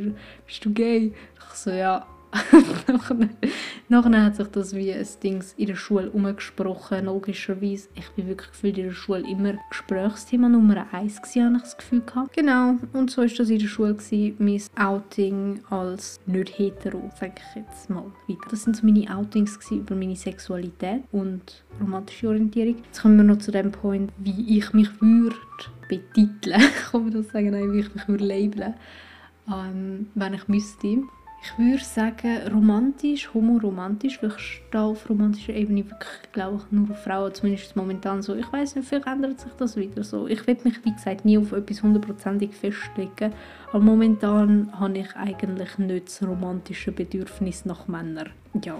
bist 0.48 0.66
du 0.66 0.74
gay? 0.74 1.14
Ich 1.38 1.54
so, 1.54 1.70
ja, 1.70 2.04
nachher, 3.90 4.24
hat 4.24 4.36
sich 4.36 4.48
das 4.48 4.74
wie 4.74 4.94
ein 4.94 5.08
Ding 5.22 5.44
in 5.58 5.68
der 5.68 5.76
Schule 5.76 6.10
umgesprochen, 6.10 7.06
logischerweise. 7.06 7.90
Ich 7.96 8.10
bin 8.12 8.28
wirklich 8.28 8.52
gefühlt 8.52 8.78
in 8.78 8.86
der 8.86 8.94
Schule 8.94 9.30
immer 9.30 9.54
Gesprächsthema 9.70 10.48
Nummer 10.48 10.88
eins 10.92 11.22
gewesen, 11.22 11.46
habe 11.46 11.58
ich 11.58 11.64
das 11.64 11.78
Gefühl 11.78 12.02
gehabt. 12.02 12.34
Genau, 12.34 12.76
und 12.94 13.12
so 13.12 13.22
war 13.22 13.28
das 13.28 13.50
in 13.50 13.60
der 13.60 13.68
Schule 13.68 13.96
gewesen, 13.96 14.36
mein 14.40 14.62
Outing 14.78 15.60
als 15.70 16.20
nicht 16.26 16.58
hetero, 16.58 17.10
sage 17.20 17.34
ich 17.38 17.56
jetzt 17.62 17.90
mal 17.90 18.06
weiter. 18.28 18.48
Das 18.50 18.64
sind 18.64 18.78
so 18.78 18.86
meine 18.86 19.14
Outings 19.14 19.60
über 19.70 19.96
meine 19.96 20.16
Sexualität 20.16 21.04
und 21.12 21.64
romantische 21.80 22.30
Orientierung. 22.30 22.78
Jetzt 22.86 23.02
kommen 23.02 23.18
wir 23.18 23.24
noch 23.24 23.40
zu 23.40 23.52
dem 23.52 23.72
Punkt, 23.72 24.14
wie 24.18 24.58
ich 24.58 24.72
mich 24.74 24.90
würde 25.02 25.36
betiteln, 25.88 26.62
kann 26.92 27.04
man 27.04 27.14
das 27.14 27.28
sagen, 27.30 27.52
Nein, 27.52 27.74
wie 27.74 27.80
ich 27.80 27.94
mich 27.94 28.08
würde 28.08 28.26
labeln, 28.26 28.74
ähm, 29.52 30.08
wenn 30.16 30.34
ich 30.34 30.48
müsste. 30.48 31.04
Ich 31.44 31.58
würde 31.58 31.84
sagen, 31.84 32.48
romantisch, 32.54 33.34
homoromantisch, 33.34 34.22
weil 34.22 34.30
ich 34.30 34.38
stehe 34.38 34.84
auf 34.84 35.10
romantischer 35.10 35.54
Ebene 35.54 35.84
wirklich, 35.90 36.32
glaube 36.32 36.58
ich, 36.58 36.72
nur 36.72 36.92
auf 36.92 37.04
Frauen, 37.04 37.34
zumindest 37.34 37.76
momentan 37.76 38.22
so. 38.22 38.36
Ich 38.36 38.52
weiß 38.54 38.76
nicht, 38.76 38.88
vielleicht 38.88 39.08
ändert 39.08 39.40
sich 39.40 39.52
das 39.54 39.76
wieder 39.76 40.04
so. 40.04 40.28
Ich 40.28 40.46
will 40.46 40.58
mich, 40.64 40.86
wie 40.86 40.94
gesagt, 40.94 41.26
nie 41.26 41.40
auf 41.40 41.52
etwas 41.52 41.82
hundertprozentig 41.82 42.54
festlegen, 42.54 43.34
aber 43.72 43.80
momentan 43.80 44.72
habe 44.80 45.00
ich 45.00 45.16
eigentlich 45.16 45.78
nicht 45.80 46.08
das 46.08 46.22
romantische 46.22 46.92
Bedürfnis 46.92 47.66
nach 47.66 47.88
Männern. 47.88 48.30
Ja, 48.64 48.80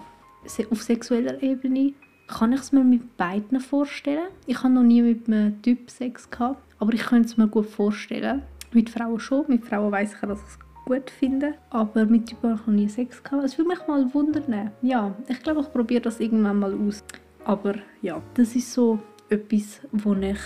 auf 0.70 0.84
sexueller 0.84 1.42
Ebene 1.42 1.94
kann 2.28 2.54
ich 2.54 2.62
es 2.62 2.72
mir 2.72 2.84
mit 2.84 3.18
beiden 3.18 3.60
vorstellen. 3.60 4.28
Ich 4.46 4.62
habe 4.64 4.74
noch 4.74 4.84
nie 4.84 5.02
mit 5.02 5.28
einem 5.28 5.62
Typ 5.64 5.90
Sex 5.90 6.30
gehabt, 6.30 6.62
aber 6.78 6.94
ich 6.94 7.04
könnte 7.04 7.28
es 7.28 7.38
mir 7.38 7.48
gut 7.48 7.66
vorstellen. 7.66 8.44
Mit 8.72 8.90
Frauen 8.90 9.20
schon. 9.20 9.46
Mit 9.48 9.66
Frauen 9.66 9.92
weiß 9.92 10.14
ich, 10.14 10.20
dass 10.22 10.40
es 10.40 10.60
gut 10.92 11.10
finde. 11.10 11.54
Aber 11.70 12.06
mit 12.06 12.28
Typen 12.28 12.52
habe 12.52 12.60
ich 12.60 12.68
noch 12.68 12.74
nie 12.74 12.90
Sex 12.90 13.24
gehabt. 13.24 13.44
Es 13.44 13.58
würde 13.58 13.70
mich 13.70 13.88
mal 13.88 14.14
wundern. 14.14 14.72
Ja, 14.82 15.16
ich 15.28 15.42
glaube, 15.42 15.62
ich 15.62 15.72
probiere 15.72 16.02
das 16.02 16.20
irgendwann 16.20 16.60
mal 16.60 16.74
aus. 16.74 17.04
Aber 17.46 17.76
ja, 18.02 18.22
das 18.34 18.56
ist 18.56 18.74
so 18.74 19.00
etwas, 19.30 19.82
wo 19.92 20.14
ich, 20.16 20.40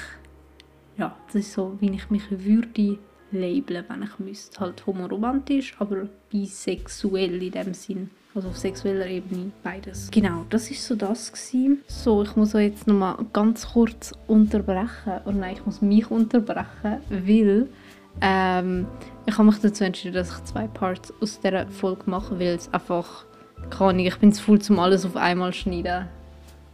ja, 0.98 1.16
das 1.28 1.36
ist 1.36 1.54
so, 1.54 1.76
wie 1.80 1.90
ich 1.90 2.10
mich 2.10 2.24
würde 2.30 3.00
labeln, 3.32 3.86
wenn 3.88 4.04
ich 4.04 4.20
müsste. 4.20 4.60
Halt 4.60 4.86
homoromantisch, 4.86 5.76
aber 5.80 6.08
bisexuell 6.30 7.42
in 7.42 7.52
dem 7.52 7.74
Sinn. 7.74 8.10
Also 8.36 8.50
auf 8.50 8.58
sexueller 8.58 9.08
Ebene 9.08 9.52
beides. 9.64 10.12
Genau, 10.12 10.46
das 10.50 10.70
ist 10.70 10.86
so 10.86 10.96
das 10.96 11.32
gewesen. 11.32 11.82
So, 11.88 12.22
ich 12.22 12.36
muss 12.36 12.54
euch 12.54 12.70
jetzt 12.70 12.86
noch 12.86 12.96
mal 12.96 13.26
ganz 13.32 13.70
kurz 13.72 14.14
unterbrechen. 14.28 15.22
Oder 15.26 15.38
nein, 15.38 15.56
ich 15.56 15.66
muss 15.66 15.82
mich 15.82 16.12
unterbrechen, 16.12 17.00
weil 17.10 17.70
ähm, 18.22 18.88
ich 19.26 19.34
habe 19.38 19.46
mich 19.46 19.60
dazu 19.60 19.84
entschieden, 19.84 20.14
dass 20.14 20.32
ich 20.32 20.44
zwei 20.46 20.68
Parts 20.68 21.14
aus 21.22 21.40
dieser 21.40 21.68
Folge 21.68 22.04
mache, 22.06 22.40
weil 22.40 22.56
es 22.56 22.72
einfach, 22.74 23.26
keine 23.70 24.06
ich 24.06 24.18
bin 24.18 24.32
zu 24.32 24.44
voll, 24.44 24.60
um 24.70 24.80
alles 24.80 25.06
auf 25.06 25.16
einmal 25.16 25.52
zu 25.52 25.60
schneiden. 25.60 26.08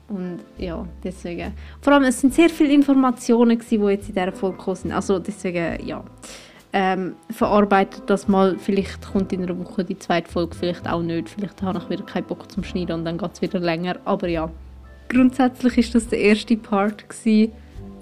Und 0.09 0.39
ja, 0.57 0.85
deswegen. 1.03 1.53
Vor 1.81 1.93
allem, 1.93 2.03
es 2.03 2.19
sind 2.19 2.33
sehr 2.33 2.49
viele 2.49 2.73
Informationen, 2.73 3.57
gewesen, 3.57 3.81
die 3.81 3.91
jetzt 3.91 4.09
in 4.09 4.15
dieser 4.15 4.33
Folge 4.33 4.57
gekommen 4.57 4.75
sind. 4.75 4.91
Also 4.91 5.19
deswegen, 5.19 5.85
ja. 5.85 6.03
Ähm, 6.73 7.15
verarbeitet 7.29 8.03
das 8.07 8.29
mal. 8.29 8.57
Vielleicht 8.57 9.11
kommt 9.11 9.33
in 9.33 9.43
einer 9.43 9.57
Woche 9.59 9.83
die 9.83 9.97
zweite 9.99 10.31
Folge, 10.31 10.55
vielleicht 10.55 10.87
auch 10.87 11.01
nicht. 11.01 11.29
Vielleicht 11.29 11.61
habe 11.61 11.79
ich 11.79 11.89
wieder 11.89 12.03
keinen 12.03 12.25
Bock 12.25 12.49
zum 12.49 12.63
Schneiden 12.63 12.99
und 12.99 13.05
dann 13.05 13.17
geht 13.17 13.31
es 13.33 13.41
wieder 13.41 13.59
länger. 13.59 13.97
Aber 14.05 14.27
ja, 14.27 14.49
grundsätzlich 15.09 15.77
ist 15.77 15.95
das 15.95 16.07
der 16.07 16.19
erste 16.19 16.55
Part 16.55 17.09
gewesen, 17.09 17.51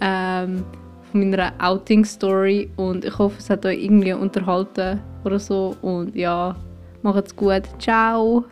ähm, 0.01 0.63
von 1.11 1.29
meiner 1.29 1.53
Outing-Story 1.59 2.71
und 2.77 3.05
ich 3.05 3.17
hoffe, 3.17 3.35
es 3.39 3.49
hat 3.49 3.65
euch 3.65 3.83
irgendwie 3.83 4.13
unterhalten 4.13 5.01
oder 5.23 5.39
so 5.39 5.75
und 5.81 6.15
ja, 6.15 6.55
macht's 7.01 7.35
gut. 7.35 7.63
Ciao! 7.79 8.45